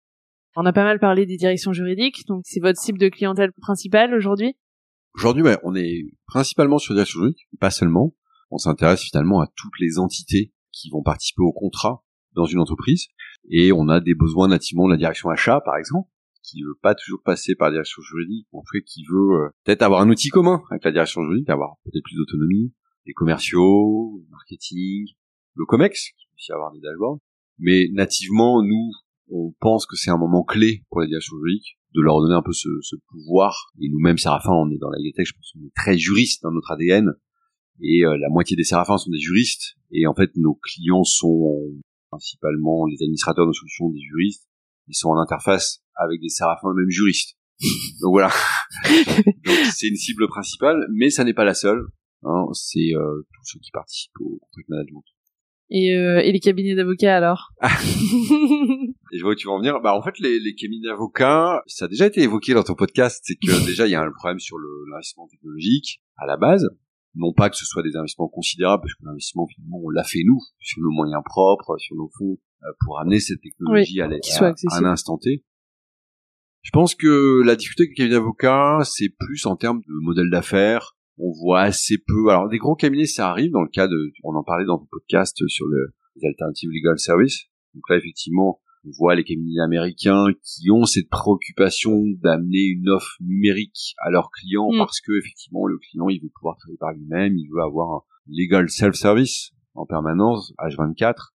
[0.57, 4.15] On a pas mal parlé des directions juridiques, donc c'est votre cible de clientèle principale
[4.15, 4.57] aujourd'hui?
[5.15, 8.15] Aujourd'hui, on est principalement sur les directions juridiques, pas seulement.
[8.51, 12.05] On s'intéresse finalement à toutes les entités qui vont participer au contrat
[12.35, 13.09] dans une entreprise.
[13.51, 16.09] Et on a des besoins nativement de la direction achat, par exemple,
[16.47, 19.83] qui veut pas toujours passer par la direction juridique, en fait qui veut euh, peut-être
[19.83, 22.73] avoir un outil commun avec la direction juridique, avoir peut-être plus d'autonomie,
[23.05, 25.07] les commerciaux, le marketing,
[25.55, 27.19] le comex, qui peut aussi avoir des dashboards.
[27.59, 28.93] Mais nativement, nous,
[29.29, 32.43] on pense que c'est un moment clé pour la direction juridique de leur donner un
[32.43, 33.73] peu ce, ce pouvoir.
[33.81, 36.53] Et nous-mêmes, Séraphin, on est dans la Tech, je pense qu'on est très juriste dans
[36.53, 37.13] notre ADN.
[37.81, 39.77] Et euh, la moitié des Séraphins sont des juristes.
[39.91, 41.59] Et en fait, nos clients sont
[42.11, 44.47] principalement les administrateurs de solutions, des juristes.
[44.89, 47.37] Ils sont en interface avec des Séraphins eux-mêmes juristes.
[48.03, 48.31] Donc voilà.
[49.45, 51.87] Donc c'est une cible principale, mais ça n'est pas la seule.
[52.23, 52.47] Hein.
[52.53, 55.05] C'est euh, tous ceux qui participent au contract management.
[55.69, 59.81] Et, euh, et les cabinets d'avocats alors je vois où tu vas en venir.
[59.81, 63.21] Bah en fait les, les cabinets d'avocats, ça a déjà été évoqué dans ton podcast,
[63.25, 64.57] c'est que déjà il y a un problème sur
[64.91, 66.69] l'investissement technologique à la base.
[67.17, 70.23] Non pas que ce soit des investissements considérables, parce que l'investissement finalement on l'a fait
[70.25, 74.45] nous sur nos moyens propres, sur nos fonds euh, pour amener cette technologie à, à,
[74.45, 75.43] à, un instant T.
[76.67, 80.29] Je pense que la difficulté avec les cabinets d'avocats, c'est plus en termes de modèle
[80.31, 82.29] d'affaires, on voit assez peu.
[82.29, 84.87] Alors des gros cabinets, ça arrive dans le cas de, on en parlait dans le
[84.91, 87.45] podcast sur le, les alternatives legal service.
[87.73, 93.15] Donc là, effectivement, on voit les cabinets américains qui ont cette préoccupation d'amener une offre
[93.21, 94.79] numérique à leurs clients mm.
[94.79, 98.03] parce que effectivement le client il veut pouvoir travailler par lui-même, il veut avoir un
[98.27, 101.29] legal self-service en permanence, H24.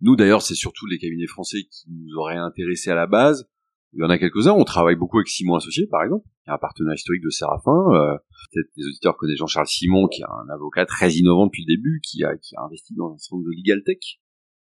[0.00, 3.48] Nous d'ailleurs, c'est surtout les cabinets français qui nous auraient intéressés à la base
[3.92, 4.52] il y en a quelques-uns.
[4.52, 6.26] On travaille beaucoup avec Simon Associé, par exemple.
[6.46, 7.92] Y a un partenaire historique de Séraphin.
[7.92, 8.16] Euh,
[8.52, 12.00] Peut-être les auditeurs connaissent Jean-Charles Simon, qui est un avocat très innovant depuis le début,
[12.02, 13.98] qui a, qui a investi dans un centre de legal tech,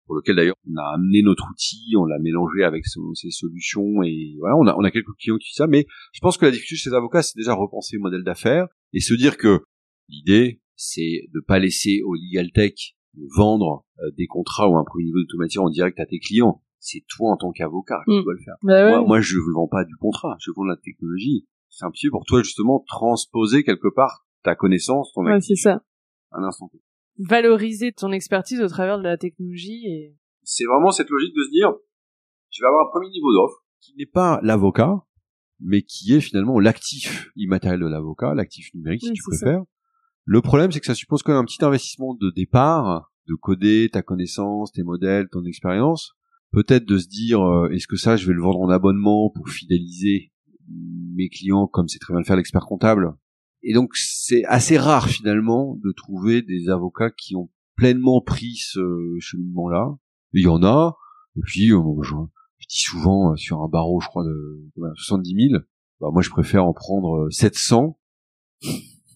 [0.05, 4.35] pour lequel d'ailleurs on a amené notre outil, on l'a mélangé avec ses solutions, et
[4.39, 5.67] voilà, on a, on a quelques clients qui font ça.
[5.67, 8.67] Mais je pense que la difficulté chez les avocats, c'est déjà repenser le modèle d'affaires
[8.93, 9.65] et se dire que
[10.07, 12.95] l'idée, c'est de pas laisser au legal tech
[13.35, 17.03] vendre euh, des contrats ou un premier niveau d'automatisation en direct à tes clients c'est
[17.07, 18.23] toi en tant qu'avocat qui mm.
[18.23, 18.55] dois le faire.
[18.61, 21.47] Bah moi, je ne vends pas du contrat, je vends de la technologie.
[21.69, 25.55] C'est un petit peu pour toi justement transposer quelque part ta connaissance, ton ouais, c'est
[25.55, 25.81] ça.
[26.31, 26.69] Un instant.
[27.17, 30.17] Valoriser ton expertise au travers de la technologie et.
[30.43, 31.73] C'est vraiment cette logique de se dire,
[32.51, 35.05] je vais avoir un premier niveau d'offre qui n'est pas l'avocat,
[35.61, 39.63] mais qui est finalement l'actif immatériel de l'avocat, l'actif numérique si tu préfères.
[40.25, 43.89] Le problème, c'est que ça suppose quand même un petit investissement de départ, de coder
[43.89, 46.17] ta connaissance, tes modèles, ton expérience,
[46.53, 49.49] peut-être de se dire euh, est-ce que ça je vais le vendre en abonnement pour
[49.49, 50.31] fidéliser
[50.69, 53.13] mes clients comme c'est très bien le faire l'expert comptable?
[53.63, 58.79] Et donc c'est assez rare finalement de trouver des avocats qui ont pleinement pris ce
[59.19, 59.97] cheminement là
[60.33, 60.95] il y en a.
[61.35, 62.13] Et puis euh, je,
[62.69, 65.63] dis souvent euh, sur un barreau je crois de, 70 000
[65.99, 67.97] bah, moi je préfère en prendre 700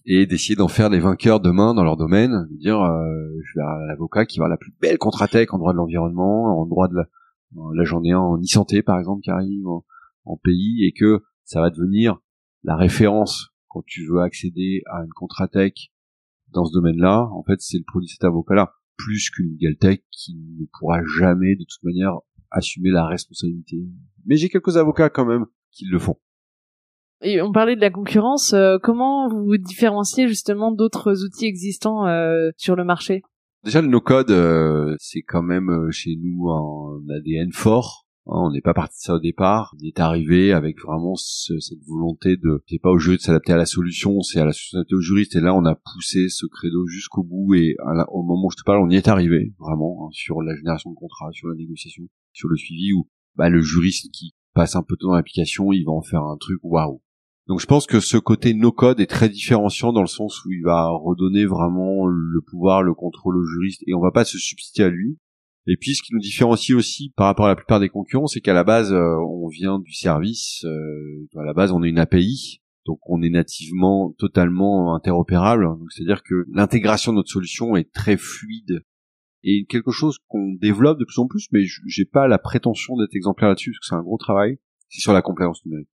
[0.06, 3.86] et d'essayer d'en faire des vainqueurs demain dans leur domaine, de dire je vais à
[3.86, 7.04] l'avocat qui va la plus belle contratech en droit de l'environnement, en droit de la,
[7.54, 9.84] Là, j'en ai un en e-santé, par exemple, qui arrive en,
[10.44, 12.18] pays et que ça va devenir
[12.62, 15.90] la référence quand tu veux accéder à une contratech
[16.52, 17.28] dans ce domaine-là.
[17.32, 21.00] En fait, c'est le produit de cet avocat-là, plus qu'une legal tech qui ne pourra
[21.18, 22.18] jamais, de toute manière,
[22.50, 23.78] assumer la responsabilité.
[24.26, 26.18] Mais j'ai quelques avocats quand même qui le font.
[27.20, 28.52] Et on parlait de la concurrence.
[28.52, 33.22] Euh, comment vous vous différenciez justement d'autres outils existants euh, sur le marché?
[33.68, 38.06] Déjà, le no-code, euh, c'est quand même euh, chez nous un ADN fort.
[38.24, 39.74] Hein, on n'est pas parti de ça au départ.
[39.78, 43.58] On est arrivé avec vraiment cette volonté de, c'est pas au jeu de s'adapter à
[43.58, 45.36] la solution, c'est à la société au juriste.
[45.36, 47.56] Et là, on a poussé ce credo jusqu'au bout.
[47.56, 47.76] Et
[48.10, 50.88] au moment où je te parle, on y est arrivé vraiment hein, sur la génération
[50.88, 52.94] de contrats, sur la négociation, sur le suivi.
[52.94, 53.06] Où
[53.36, 56.22] bah, le juriste qui passe un peu de temps dans l'application, il va en faire
[56.22, 57.02] un truc waouh.
[57.48, 60.50] Donc je pense que ce côté no code est très différenciant dans le sens où
[60.52, 64.36] il va redonner vraiment le pouvoir, le contrôle au juriste et on va pas se
[64.36, 65.18] substituer à lui.
[65.66, 68.42] Et puis ce qui nous différencie aussi par rapport à la plupart des concurrents, c'est
[68.42, 71.98] qu'à la base euh, on vient du service, euh, à la base on est une
[71.98, 75.64] API, donc on est nativement totalement interopérable.
[75.64, 78.82] Donc c'est-à-dire que l'intégration de notre solution est très fluide
[79.42, 83.14] et quelque chose qu'on développe de plus en plus, mais j'ai pas la prétention d'être
[83.14, 84.58] exemplaire là-dessus parce que c'est un gros travail.
[84.90, 85.88] C'est sur la compliance numérique.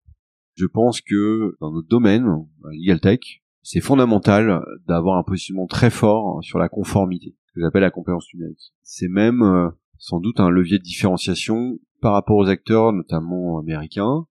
[0.55, 2.27] Je pense que dans notre domaine,
[2.71, 3.19] legal tech,
[3.63, 8.73] c'est fondamental d'avoir un positionnement très fort sur la conformité, que j'appelle la compétence numérique.
[8.83, 14.27] C'est même euh, sans doute un levier de différenciation par rapport aux acteurs, notamment américains.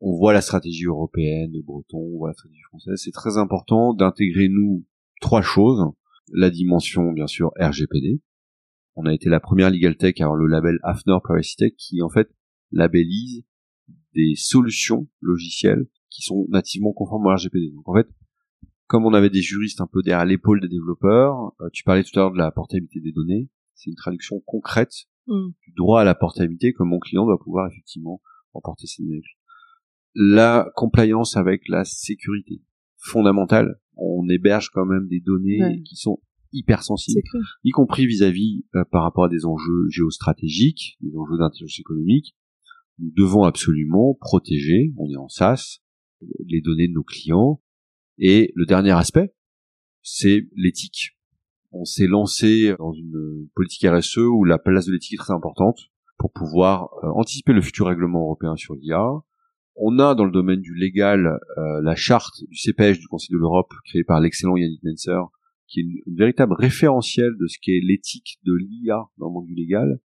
[0.00, 3.00] On voit la stratégie européenne de Breton, on voit la stratégie française.
[3.02, 4.84] C'est très important d'intégrer nous
[5.20, 5.92] trois choses.
[6.32, 8.20] La dimension, bien sûr, RGPD.
[8.96, 12.02] On a été la première legal tech à avoir le label AFNOR Privacy Tech qui,
[12.02, 12.28] en fait,
[12.72, 13.44] labellise
[14.14, 17.70] des solutions logicielles qui sont nativement conformes au RGPD.
[17.70, 18.08] Donc en fait,
[18.86, 22.18] comme on avait des juristes un peu derrière l'épaule des développeurs, euh, tu parlais tout
[22.18, 25.48] à l'heure de la portabilité des données, c'est une traduction concrète mm.
[25.66, 28.20] du droit à la portabilité que mon client doit pouvoir effectivement
[28.52, 29.22] emporter ses données.
[30.14, 32.62] La compliance avec la sécurité
[32.98, 33.80] fondamentale.
[33.96, 36.20] On héberge quand même des données qui sont
[36.52, 37.20] hypersensible,
[37.64, 42.36] y compris vis-à-vis euh, par rapport à des enjeux géostratégiques, des enjeux d'intelligence économique.
[42.98, 45.80] Nous devons absolument protéger, on est en SaaS,
[46.46, 47.60] les données de nos clients.
[48.18, 49.34] Et le dernier aspect,
[50.02, 51.18] c'est l'éthique.
[51.72, 55.90] On s'est lancé dans une politique RSE où la place de l'éthique est très importante
[56.18, 59.04] pour pouvoir euh, anticiper le futur règlement européen sur l'IA.
[59.76, 61.26] On a dans le domaine du légal
[61.58, 65.18] euh, la charte du CPH du Conseil de l'Europe créée par l'excellent Yannick Menser,
[65.66, 69.54] qui est une, véritable référentiel de ce qu'est l'éthique de l'IA dans le monde du
[69.54, 70.00] légal.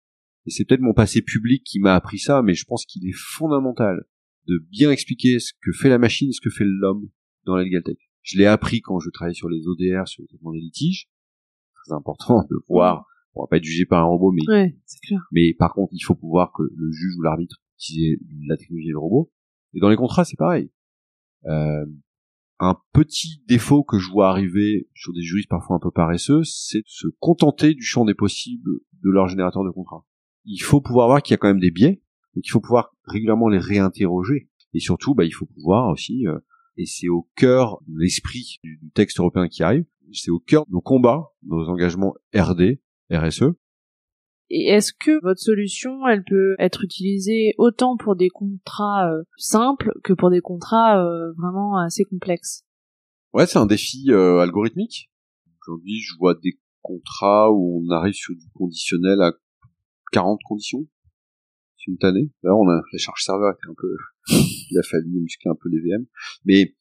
[0.48, 3.14] Et c'est peut-être mon passé public qui m'a appris ça, mais je pense qu'il est
[3.14, 4.06] fondamental
[4.46, 7.10] de bien expliquer ce que fait la machine, ce que fait l'homme
[7.44, 7.98] dans la legal tech.
[8.22, 11.10] Je l'ai appris quand je travaillais sur les ODR, sur le traitement des litiges.
[11.84, 15.20] Très important de voir, on va pas être jugé par un robot, mais, ouais, clair.
[15.32, 18.92] mais par contre, il faut pouvoir que le juge ou l'arbitre utilise la technologie et
[18.92, 19.30] le robot.
[19.74, 20.70] Et dans les contrats, c'est pareil.
[21.44, 21.84] Euh,
[22.58, 26.80] un petit défaut que je vois arriver sur des juristes parfois un peu paresseux, c'est
[26.80, 30.07] de se contenter du champ des possibles de leur générateur de contrat.
[30.50, 32.00] Il faut pouvoir voir qu'il y a quand même des biais,
[32.34, 34.48] donc il faut pouvoir régulièrement les réinterroger.
[34.72, 36.38] Et surtout, bah, il faut pouvoir aussi, euh,
[36.78, 40.72] et c'est au cœur de l'esprit du, texte européen qui arrive, c'est au cœur de
[40.72, 42.80] nos combats, de nos engagements RD,
[43.10, 43.52] RSE,
[44.50, 49.92] et est-ce que votre solution, elle peut être utilisée autant pour des contrats euh, simples
[50.02, 52.64] que pour des contrats euh, vraiment assez complexes?
[53.34, 55.10] Ouais, c'est un défi algorithmique.
[55.60, 59.32] Aujourd'hui, je vois des contrats où on arrive sur du conditionnel à
[60.12, 60.86] 40 conditions
[61.76, 62.30] simultanées.
[62.42, 63.96] Là, on a la charge serveur était un peu,
[64.70, 66.06] il a fallu muscler un peu les VM,
[66.44, 66.74] mais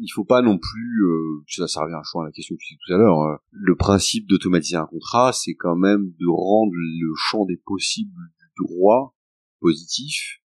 [0.00, 2.78] il faut pas non plus, euh, ça, ça revient à la question que tu disais
[2.86, 7.12] tout à l'heure, euh, le principe d'automatiser un contrat, c'est quand même de rendre le
[7.16, 9.14] champ des possibles du droit
[9.60, 10.40] positif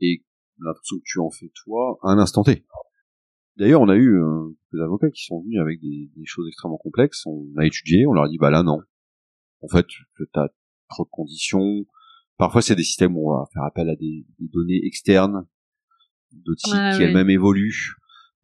[0.00, 0.24] et
[0.58, 2.64] l'impression que tu en fais toi à un instant T.
[3.56, 7.26] D'ailleurs, on a eu euh, des avocats qui sont venus avec des, choses extrêmement complexes,
[7.26, 8.80] on a étudié, on leur a dit, bah là non.
[9.62, 10.04] En fait, tu
[10.34, 10.48] as
[10.90, 11.86] trop de conditions.
[12.36, 15.46] Parfois, c'est des systèmes où on va faire appel à des, données externes,
[16.32, 17.96] d'autres sites qui elles-mêmes évoluent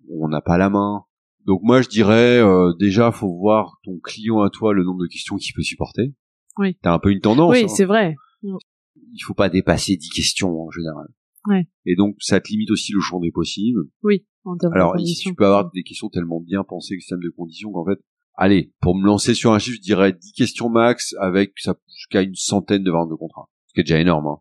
[0.09, 1.05] on n'a pas la main.
[1.45, 5.07] Donc moi je dirais euh, déjà faut voir ton client à toi le nombre de
[5.07, 6.15] questions qu'il peut supporter.
[6.59, 6.77] Oui.
[6.83, 7.53] T'as un peu une tendance.
[7.53, 7.69] Oui, hein.
[7.69, 8.17] c'est vrai.
[8.43, 11.07] Il faut pas dépasser 10 questions en général.
[11.49, 11.69] Ouais.
[11.85, 13.85] Et donc ça te limite aussi le champ des possibles.
[14.03, 14.27] Oui.
[14.45, 17.85] En Alors ici tu peux avoir des questions tellement bien pensées, système de conditions qu'en
[17.85, 17.99] fait,
[18.37, 22.35] allez, pour me lancer sur un chiffre, je dirais 10 questions max avec jusqu'à une
[22.35, 23.49] centaine de ventes de contrats.
[23.67, 24.27] Ce qui est déjà énorme.
[24.27, 24.39] Hein.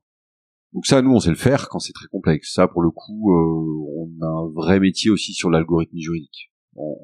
[0.73, 2.53] Donc ça, nous, on sait le faire quand c'est très complexe.
[2.53, 6.51] Ça, pour le coup, euh, on a un vrai métier aussi sur l'algorithme juridique.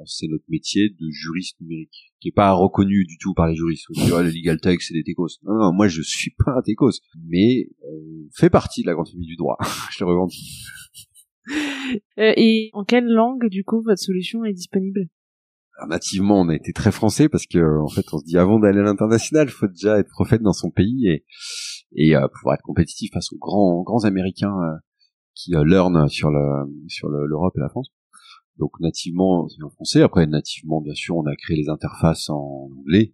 [0.05, 3.85] C'est notre métier de juriste numérique, qui est pas reconnu du tout par les juristes.
[3.93, 5.29] Tu vois, le legal tech, c'est des techos.
[5.43, 9.07] Non, non, moi, je suis pas un techos, mais on fait partie de la grande
[9.07, 9.57] famille du droit.
[9.91, 10.65] je le revendique.
[12.17, 15.07] Euh, et en quelle langue, du coup, votre solution est disponible?
[15.87, 18.79] Nativement, on a été très français parce que en fait, on se dit avant d'aller
[18.79, 21.25] à l'international, faut déjà être prophète dans son pays et
[21.93, 24.77] et euh, pouvoir être compétitif face aux grands grands américains euh,
[25.35, 27.91] qui euh, learn sur le sur l'Europe et la France.
[28.57, 30.01] Donc nativement c'est en français.
[30.01, 33.13] Après nativement bien sûr on a créé les interfaces en anglais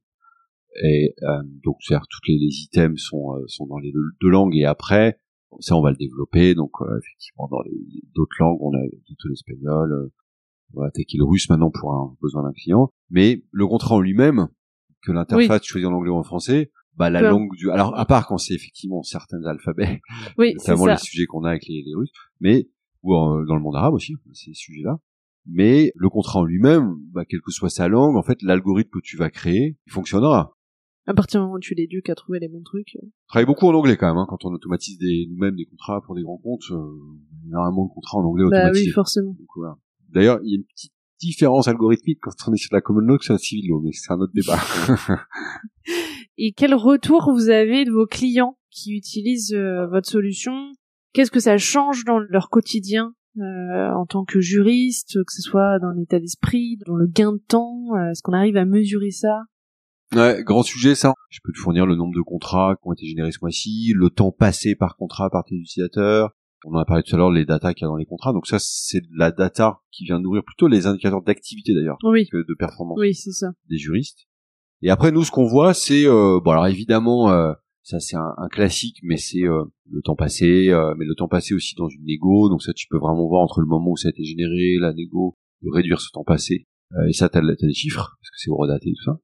[0.83, 4.65] et euh, donc c'est toutes les, les, items sont sont dans les deux, langues et
[4.65, 5.19] après
[5.59, 7.77] ça on va le développer donc effectivement dans les
[8.13, 8.81] d'autres langues on a
[9.17, 10.11] tout l'espagnol
[10.73, 12.91] on attaquer le russe maintenant pour un besoin d'un client.
[13.09, 14.47] Mais le contrat en lui-même
[15.01, 15.67] que l'interface oui.
[15.67, 18.55] choisie en anglais ou en français bah la langue du alors à part quand c'est
[18.55, 20.01] effectivement certains alphabets
[20.37, 22.67] oui, notamment les sujets qu'on a avec les, les, Russes mais
[23.03, 24.97] ou dans le monde arabe aussi ces sujets là
[25.45, 28.99] mais le contrat en lui-même bah quelle que soit sa langue en fait l'algorithme que
[29.03, 30.53] tu vas créer il fonctionnera.
[31.05, 33.05] À partir du moment où tu l'éduques à trouver les bons trucs euh.
[33.05, 36.01] on travaille beaucoup en anglais quand même hein, quand on automatise des nous-mêmes des contrats
[36.01, 36.99] pour des grands comptes euh,
[37.45, 39.37] énormément de contrats en anglais bah oui forcément
[40.09, 43.17] d'ailleurs il y a une petite différence algorithmique quand on est sur la common law
[43.17, 44.59] que sur la civil law mais c'est un autre débat
[46.37, 50.73] Et quel retour vous avez de vos clients qui utilisent euh, votre solution?
[51.13, 55.79] Qu'est-ce que ça change dans leur quotidien euh, en tant que juriste, que ce soit
[55.79, 57.95] dans l'état d'esprit, dans le gain de temps?
[57.95, 59.45] Euh, Est-ce qu'on arrive à mesurer ça?
[60.15, 61.13] Ouais, grand sujet ça.
[61.29, 64.11] Je peux te fournir le nombre de contrats qui ont été générés ce mois-ci, le
[64.11, 66.35] temps passé par contrat par tes utilisateurs.
[66.65, 68.33] On en a parlé tout à l'heure, les data qu'il y a dans les contrats.
[68.33, 72.27] Donc ça, c'est de la data qui vient nourrir plutôt les indicateurs d'activité d'ailleurs oui.
[72.31, 73.51] que de performance oui, c'est ça.
[73.69, 74.27] des juristes.
[74.81, 77.53] Et après, nous, ce qu'on voit, c'est euh, bon, alors évidemment, euh,
[77.83, 81.27] ça c'est un, un, classique, mais c'est euh, le temps passé, euh, mais le temps
[81.27, 82.49] passé aussi dans une négo.
[82.49, 84.93] Donc ça, tu peux vraiment voir entre le moment où ça a été généré, la
[84.93, 86.67] négo, de réduire ce temps passé.
[87.07, 89.19] et ça, t'as as des chiffres parce que c'est redaté tout ça.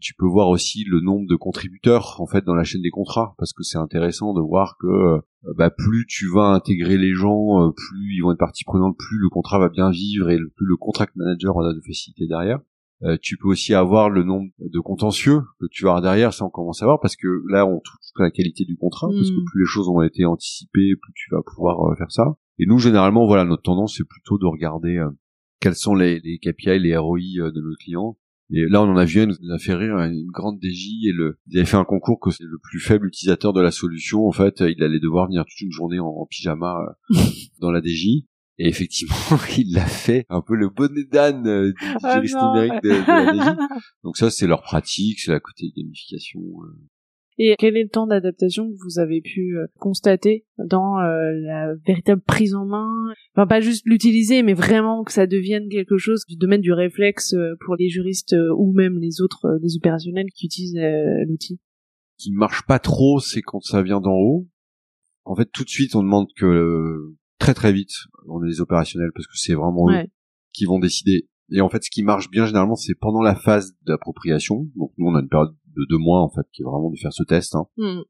[0.00, 3.34] Tu peux voir aussi le nombre de contributeurs en fait dans la chaîne des contrats
[3.38, 5.20] parce que c'est intéressant de voir que
[5.56, 9.28] bah, plus tu vas intégrer les gens, plus ils vont être partie prenante, plus le
[9.28, 12.60] contrat va bien vivre et plus le contract manager en a de facilité derrière.
[13.04, 16.44] Euh, tu peux aussi avoir le nombre de contentieux que tu vas avoir derrière, ça
[16.44, 19.36] on commence à voir, parce que là on touche la qualité du contrat, parce que
[19.36, 19.44] Mm.
[19.44, 22.36] plus les choses ont été anticipées, plus tu vas pouvoir euh, faire ça.
[22.58, 25.10] Et nous généralement, voilà, notre tendance c'est plutôt de regarder euh,
[25.60, 28.16] quels sont les, les KPI, les ROI euh, de nos clients.
[28.50, 31.12] Et là, on en a vu un, nous a fait rire, une grande DJ, et
[31.12, 34.26] le, ils avaient fait un concours que c'est le plus faible utilisateur de la solution.
[34.26, 36.78] En fait, il allait devoir venir toute une journée en, en pyjama
[37.14, 37.18] euh,
[37.60, 38.24] dans la DJ.
[38.60, 39.14] Et effectivement,
[39.58, 43.06] il l'a fait un peu le bonnet d'âne euh, du Ah juriste numérique de, de
[43.06, 43.56] la DJ.
[44.02, 46.40] Donc ça, c'est leur pratique, c'est la côté gamification.
[47.40, 51.74] Et quel est le temps d'adaptation que vous avez pu euh, constater dans euh, la
[51.86, 53.12] véritable prise en main?
[53.34, 57.34] Enfin, pas juste l'utiliser, mais vraiment que ça devienne quelque chose du domaine du réflexe
[57.34, 61.60] euh, pour les juristes euh, ou même les autres, les opérationnels qui utilisent euh, l'outil.
[62.16, 64.48] qui marche pas trop, c'est quand ça vient d'en haut.
[65.24, 67.92] En fait, tout de suite, on demande que euh, très très vite,
[68.26, 70.06] on est les opérationnels parce que c'est vraiment eux
[70.52, 71.28] qui vont décider.
[71.52, 74.66] Et en fait, ce qui marche bien généralement, c'est pendant la phase d'appropriation.
[74.74, 76.96] Donc nous, on a une période de deux mois en fait, qui est vraiment de
[76.98, 78.00] faire ce test, hein, Hmm.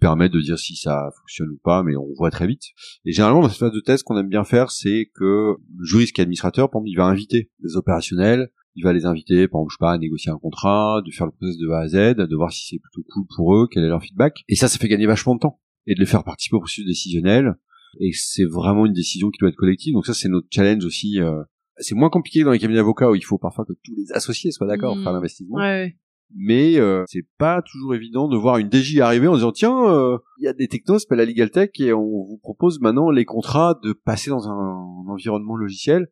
[0.00, 2.62] permet de dire si ça fonctionne ou pas, mais on voit très vite.
[3.04, 6.14] Et généralement, dans cette phase de test, qu'on aime bien faire, c'est que le juriste
[6.14, 9.60] qui est administrateur, par exemple, il va inviter des opérationnels, il va les inviter, par
[9.60, 11.88] exemple, je sais pas, à négocier un contrat, de faire le process de A à
[11.88, 11.94] Z,
[12.28, 14.44] de voir si c'est plutôt cool pour eux, quel est leur feedback.
[14.48, 15.60] Et ça, ça fait gagner vachement de temps.
[15.86, 17.54] Et de les faire participer au processus décisionnel.
[18.00, 19.94] Et c'est vraiment une décision qui doit être collective.
[19.94, 21.20] Donc ça, c'est notre challenge aussi.
[21.20, 21.42] euh,
[21.78, 24.50] C'est moins compliqué dans les cabinets d'avocats où il faut parfois que tous les associés
[24.50, 25.04] soient d'accord pour Mm.
[25.04, 25.96] faire l'investissement ouais.
[26.34, 30.18] Mais euh, c'est pas toujours évident de voir une DJ arriver en disant tiens euh,
[30.38, 33.10] il y a des technos c'est pas la legal tech et on vous propose maintenant
[33.10, 36.08] les contrats de passer dans un, environnement logiciel.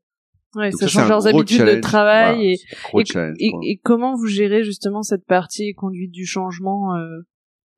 [0.54, 2.56] Ouais, Donc ça, change leurs habitudes de travail
[2.92, 7.26] Voilà, et, et, comment vous gérez justement cette partie conduite du changement euh,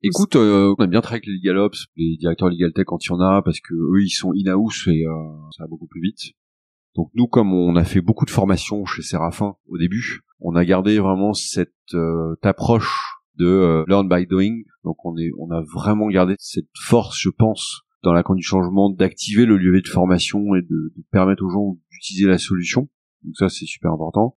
[0.03, 3.03] écoute euh, on aime bien travailler avec les legal ops les directeurs legal tech quand
[3.03, 5.11] il y en a parce que eux ils sont in house et euh,
[5.57, 6.33] ça va beaucoup plus vite
[6.97, 10.65] donc nous comme on a fait beaucoup de formations chez Séraphin au début on a
[10.65, 15.61] gardé vraiment cette euh, approche de euh, learn by doing donc on est on a
[15.61, 19.87] vraiment gardé cette force je pense dans la conduite du changement d'activer le levier de
[19.87, 22.89] formation et de, de permettre aux gens d'utiliser la solution
[23.23, 24.35] donc ça c'est super important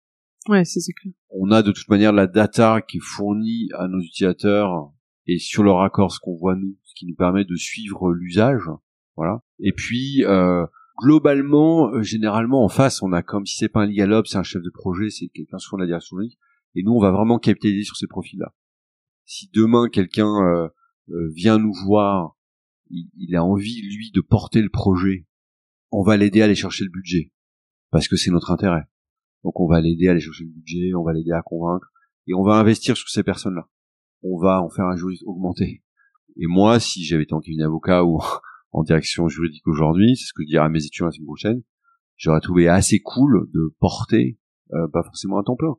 [0.48, 1.12] Ouais, c'est c'est clair.
[1.30, 4.90] on a de toute manière la data qui est fournie à nos utilisateurs
[5.26, 8.62] et sur leur accord ce qu'on voit nous, ce qui nous permet de suivre l'usage,
[9.16, 9.42] voilà.
[9.58, 10.64] Et puis euh,
[10.98, 14.38] globalement, euh, généralement en face, on a comme si c'est pas un legal ops, c'est
[14.38, 16.38] un chef de projet, c'est quelqu'un sur la direction juridique,
[16.74, 18.54] et nous on va vraiment capitaliser sur ces profils-là.
[19.24, 20.68] Si demain quelqu'un euh,
[21.10, 22.36] euh, vient nous voir,
[22.90, 25.26] il, a envie lui de porter le projet,
[25.90, 27.32] on va l'aider à aller chercher le budget
[27.90, 28.84] parce que c'est notre intérêt.
[29.44, 31.90] Donc on va l'aider à aller chercher le budget, on va l'aider à convaincre,
[32.26, 33.68] et on va investir sur ces personnes-là.
[34.22, 35.82] On va en faire un juriste augmenté.
[36.36, 38.20] Et moi, si j'avais été en cabinet avocat ou
[38.72, 41.62] en direction juridique aujourd'hui, c'est ce que je dirais à mes étudiants la semaine prochaine,
[42.16, 44.38] j'aurais trouvé assez cool de porter,
[44.72, 45.76] euh, pas forcément un temps plein,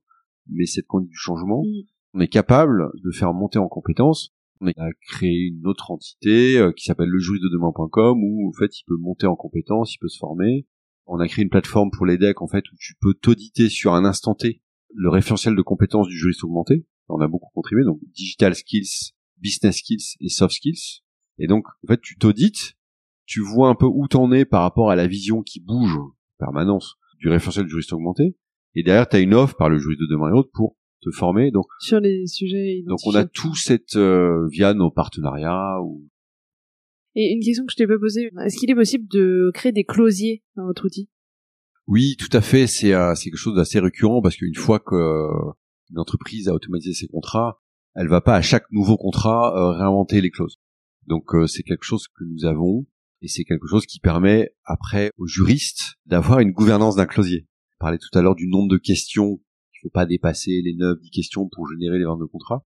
[0.47, 1.63] mais cette conduite du changement.
[1.63, 1.83] Mm.
[2.13, 4.33] On est capable de faire monter en compétences.
[4.61, 8.53] On a créé une autre entité euh, qui s'appelle le juriste de demain.com où en
[8.53, 10.67] fait il peut monter en compétences, il peut se former.
[11.05, 13.93] On a créé une plateforme pour les decks en fait où tu peux t'auditer sur
[13.93, 14.61] un instant T
[14.93, 16.85] le référentiel de compétences du juriste augmenté.
[17.07, 21.03] On a beaucoup contribué donc digital skills, business skills et soft skills.
[21.37, 22.75] Et donc en fait tu t'audites,
[23.29, 26.11] tu vois un peu où t'en es par rapport à la vision qui bouge en
[26.39, 28.35] permanence du référentiel du juriste augmenté.
[28.75, 31.11] Et derrière tu as une offre par le juriste de demain et autres pour te
[31.11, 31.51] former.
[31.51, 33.49] Donc Sur les sujets donc on a identifiés.
[33.49, 36.09] tout cette euh, via nos partenariats ou
[37.15, 39.83] Et une question que je t'ai pas posée, est-ce qu'il est possible de créer des
[39.83, 41.07] closiers dans votre outil?
[41.87, 42.65] Oui, tout à fait.
[42.65, 45.51] C'est euh, c'est quelque chose d'assez récurrent parce qu'une fois que euh,
[45.91, 47.61] une entreprise a automatisé ses contrats,
[47.95, 50.59] elle va pas à chaque nouveau contrat euh, réinventer les clauses.
[51.07, 52.85] Donc euh, c'est quelque chose que nous avons
[53.21, 57.47] et c'est quelque chose qui permet après aux juristes d'avoir une gouvernance d'un closier.
[57.79, 59.39] On parlait tout à l'heure du nombre de questions.
[59.73, 62.65] Il faut pas dépasser les 9 10 questions pour générer les ventes de contrats.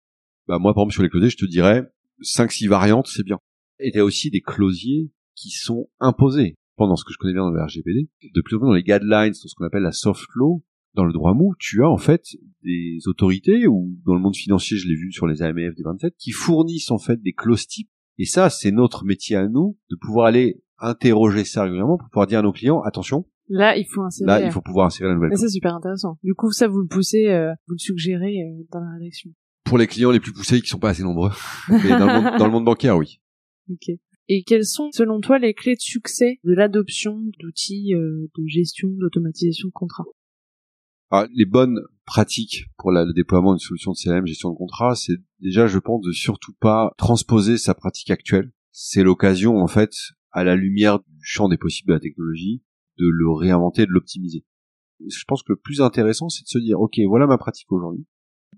[0.46, 1.90] Bah moi par exemple sur les closiers, je te dirais
[2.22, 3.38] 5 6 variantes, c'est bien.
[3.78, 7.42] Et y a aussi des closiers qui sont imposés pendant ce que je connais bien
[7.42, 9.92] dans le RGPD, de plus en plus dans les guidelines, dans ce qu'on appelle la
[9.92, 10.62] soft law,
[10.94, 12.22] dans le droit mou, tu as en fait
[12.62, 16.14] des autorités, ou dans le monde financier, je l'ai vu sur les AMF des 27,
[16.16, 17.90] qui fournissent en fait des clauses types.
[18.18, 22.26] Et ça, c'est notre métier à nous, de pouvoir aller interroger ça régulièrement pour pouvoir
[22.26, 24.26] dire à nos clients, attention, Là, il faut insérer.
[24.26, 25.30] là, il faut pouvoir insérer la nouvelle.
[25.36, 26.18] C'est super intéressant.
[26.22, 29.30] Du coup, ça, vous le poussez, euh, vous le suggérez euh, dans la rédaction.
[29.64, 31.30] Pour les clients les plus poussés, qui sont pas assez nombreux.
[31.70, 33.20] Mais dans le monde, dans le monde bancaire, oui.
[33.70, 33.90] Ok.
[34.28, 38.88] Et quelles sont, selon toi, les clés de succès de l'adoption d'outils euh, de gestion,
[38.90, 40.04] d'automatisation de contrats?
[41.10, 45.18] Alors, les bonnes pratiques pour le déploiement d'une solution de CLM, gestion de contrat, c'est
[45.40, 48.50] déjà, je pense, de surtout pas transposer sa pratique actuelle.
[48.72, 49.92] C'est l'occasion, en fait,
[50.30, 52.62] à la lumière du champ des possibles de la technologie,
[52.98, 54.46] de le réinventer, de l'optimiser.
[55.06, 58.06] Je pense que le plus intéressant, c'est de se dire, ok, voilà ma pratique aujourd'hui.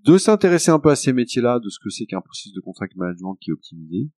[0.05, 2.95] De s'intéresser un peu à ces métiers-là, de ce que c'est qu'un processus de contract
[2.95, 4.09] management qui est optimisé.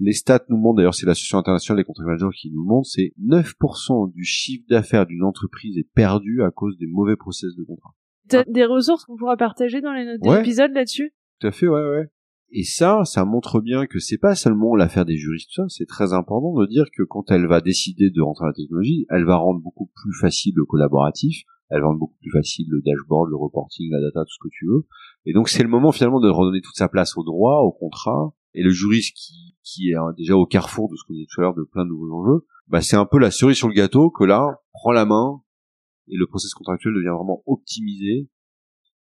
[0.00, 3.14] Les stats nous montrent, d'ailleurs c'est l'association internationale des contract managers qui nous montre, c'est
[3.22, 7.94] 9% du chiffre d'affaires d'une entreprise est perdu à cause des mauvais process de contrat.
[8.32, 10.38] T'as des ressources qu'on pourra partager dans les notes Ouais.
[10.38, 11.14] l'épisode là-dessus?
[11.40, 12.10] Tout à fait, ouais, ouais.
[12.54, 15.86] Et ça, ça montre bien que c'est pas seulement l'affaire des juristes, tout ça, c'est
[15.86, 19.24] très important de dire que quand elle va décider de rentrer dans la technologie, elle
[19.24, 23.30] va rendre beaucoup plus facile le collaboratif, elle va rendre beaucoup plus facile le dashboard,
[23.30, 24.86] le reporting, la data, tout ce que tu veux.
[25.24, 28.34] Et donc c'est le moment finalement de redonner toute sa place au droit, au contrat,
[28.52, 31.40] et le juriste qui, qui est hein, déjà au carrefour de ce qu'on disait tout
[31.40, 33.74] à l'heure de plein de nouveaux enjeux, bah c'est un peu la cerise sur le
[33.74, 35.40] gâteau que là, prend la main,
[36.08, 38.28] et le process contractuel devient vraiment optimisé.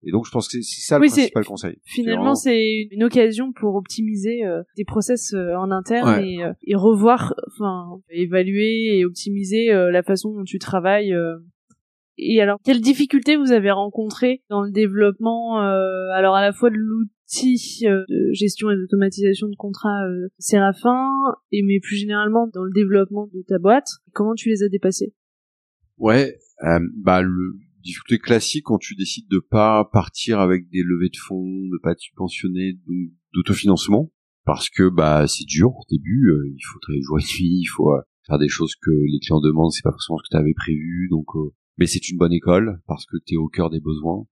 [0.03, 1.77] Et donc je pense que c'est- ça le Oui, c'est- principal conseil.
[1.83, 6.29] Finalement, vraiment- c'est une occasion pour optimiser euh, des process euh, en interne Ouais.
[6.35, 11.13] et, euh, et revoir, enfin, évaluer et optimiser euh, la façon dont tu travailles.
[11.13, 11.35] euh.
[12.21, 16.69] Et alors, quelles difficultés vous avez rencontrées dans le développement, euh, alors à la fois
[16.69, 21.09] de l'outil euh, de gestion et d'automatisation de contrats euh, Séraphin,
[21.51, 25.13] et mais plus généralement dans le développement de ta boîte Comment tu les as dépassés
[25.97, 31.09] Ouais, euh, bah le difficulté classique quand tu décides de pas partir avec des levées
[31.09, 32.77] de fonds, de pas te subventionner,
[33.33, 34.11] d'autofinancement,
[34.45, 37.65] parce que bah c'est dur au début, euh, il faut travailler jour et nuit, il
[37.65, 40.53] faut euh, faire des choses que les clients demandent, c'est pas forcément ce que tu
[40.55, 43.79] prévu, donc euh, mais c'est une bonne école parce que tu es au cœur des
[43.79, 44.25] besoins.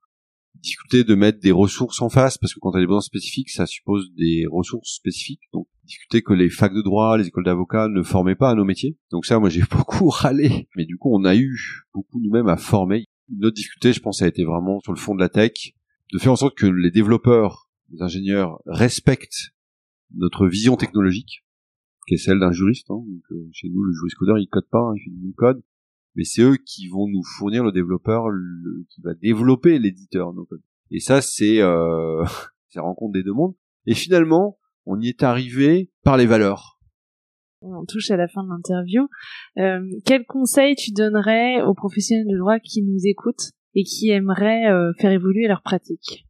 [0.62, 3.50] Difficulté de mettre des ressources en face parce que quand tu as des besoins spécifiques,
[3.50, 5.42] ça suppose des ressources spécifiques.
[5.54, 8.66] Donc difficulté que les facs de droit, les écoles d'avocats ne formaient pas à nos
[8.66, 8.98] métiers.
[9.12, 12.58] Donc ça, moi j'ai beaucoup râlé, mais du coup on a eu beaucoup nous-mêmes à
[12.58, 13.06] former.
[13.30, 15.74] Une autre difficulté, je pense, a été vraiment sur le fond de la tech,
[16.14, 19.52] de faire en sorte que les développeurs, les ingénieurs respectent
[20.16, 21.44] notre vision technologique,
[22.08, 22.90] qui est celle d'un juriste.
[22.90, 23.04] hein.
[23.32, 25.62] Euh, chez nous, le juriste codeur, il code pas, hein, il code,
[26.18, 30.34] mais c'est eux qui vont nous fournir le développeur, le- qui va développer l'éditeur.
[30.34, 30.62] no code.
[30.92, 32.26] Et ça, c'est euh,
[32.68, 33.56] c'est la rencontre des deux mondes.
[33.86, 36.80] Et finalement, on y est arrivé par les valeurs.
[37.62, 39.08] on touche à la fin de l'interview.
[39.58, 44.70] Euh, quel conseil tu donnerais aux professionnels de droit qui nous écoutent et qui aimeraient
[44.72, 46.26] euh, faire évoluer leur pratique?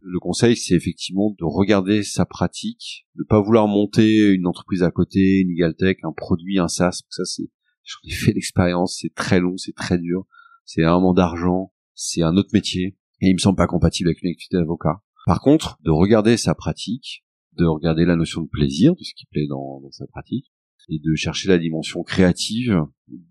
[0.00, 4.90] Le conseil, c'est effectivement de regarder sa pratique, de pas vouloir monter une entreprise à
[4.92, 7.02] côté, une Egaltech, un produit, un SaaS.
[7.10, 7.48] Ça, c'est,
[7.88, 10.26] j'en ai fait l'expérience, c'est très long, c'est très dur,
[10.64, 14.22] c'est un moment d'argent, c'est un autre métier, et il me semble pas compatible avec
[14.22, 15.02] une activité d'avocat.
[15.26, 17.24] Par contre, de regarder sa pratique,
[17.56, 20.52] de regarder la notion de plaisir, de ce qui plaît dans, dans sa pratique,
[20.90, 22.84] et de chercher la dimension créative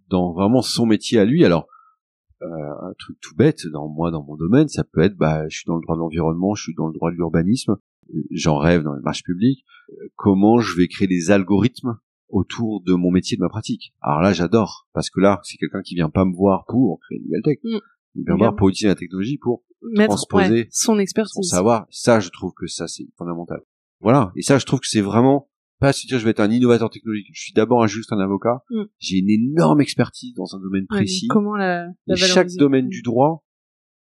[0.09, 1.43] dans vraiment son métier à lui.
[1.43, 1.67] Alors,
[2.43, 5.57] euh, un truc tout bête dans moi dans mon domaine ça peut être bah je
[5.57, 7.77] suis dans le droit de l'environnement je suis dans le droit de l'urbanisme
[8.13, 11.97] euh, j'en rêve dans les marches publiques Euh, comment je vais créer des algorithmes
[12.29, 13.93] autour de mon métier de ma pratique.
[14.01, 17.17] Alors là j'adore parce que là c'est quelqu'un qui vient pas me voir pour créer
[17.19, 17.57] une nouvelle tech.
[17.63, 17.77] Mm.
[18.15, 19.63] il vient me voir pour utiliser la technologie pour
[19.93, 21.49] Mettre Transposer ouais, son son expertise.
[21.49, 21.85] savoir.
[21.91, 23.61] Ça je trouve que ça c'est fondamental.
[23.99, 24.31] Voilà.
[24.35, 25.49] Et ça je trouve que c'est vraiment
[25.79, 27.27] pas se dire je vais être un innovateur technologique.
[27.31, 28.63] Je suis d'abord un- juste un avocat.
[28.71, 28.83] Mm.
[28.99, 31.27] j'ai une énorme expertise dans un domaine Ouais, précis.
[31.27, 33.43] donc comment la, la et chaque domaine du droit,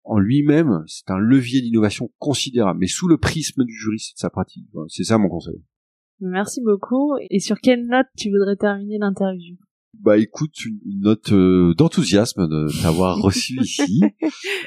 [0.03, 4.19] en lui-même, c'est un levier d'innovation considérable, mais sous le prisme du juriste et de
[4.19, 4.67] sa pratique.
[4.89, 5.63] C'est ça mon conseil.
[6.23, 7.13] Merci beaucoup.
[7.29, 9.57] Et sur quelle note tu voudrais terminer l'interview?
[9.99, 14.01] Bah écoute, une, une note euh, d'enthousiasme de t'avoir reçu ici,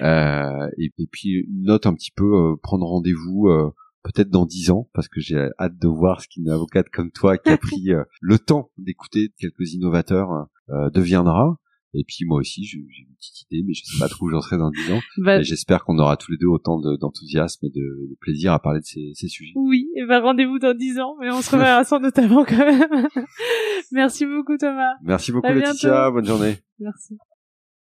[0.01, 3.71] euh, et, et puis une note un petit peu euh, prendre rendez-vous euh,
[4.03, 7.37] peut-être dans dix ans, parce que j'ai hâte de voir ce qu'une avocate comme toi
[7.39, 7.89] qui a pris
[8.21, 11.59] le temps d'écouter quelques innovateurs euh, deviendra.
[11.99, 14.43] Et puis moi aussi, j'ai une petite idée, mais je sais pas trop où j'en
[14.43, 15.01] serai dans dix ans.
[15.19, 17.81] bah, j'espère qu'on aura tous les deux autant de- d'enthousiasme et de,
[18.11, 19.53] de plaisir à parler de ces, ces sujets.
[19.55, 22.59] Oui, et ben rendez-vous dans 10 ans, mais on se reverra sans doute avant quand
[22.59, 23.09] même.
[23.93, 24.93] Merci beaucoup Thomas.
[25.03, 26.13] Merci beaucoup À Laetitia, bientôt.
[26.15, 26.57] bonne journée.
[26.79, 27.17] Merci.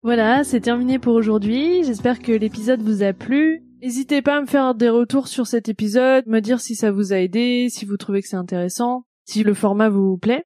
[0.01, 1.83] Voilà, c'est terminé pour aujourd'hui.
[1.83, 3.63] J'espère que l'épisode vous a plu.
[3.81, 7.11] N'hésitez pas à me faire des retours sur cet épisode, me dire si ça vous
[7.11, 10.45] a aidé, si vous trouvez que c'est intéressant, si le format vous plaît.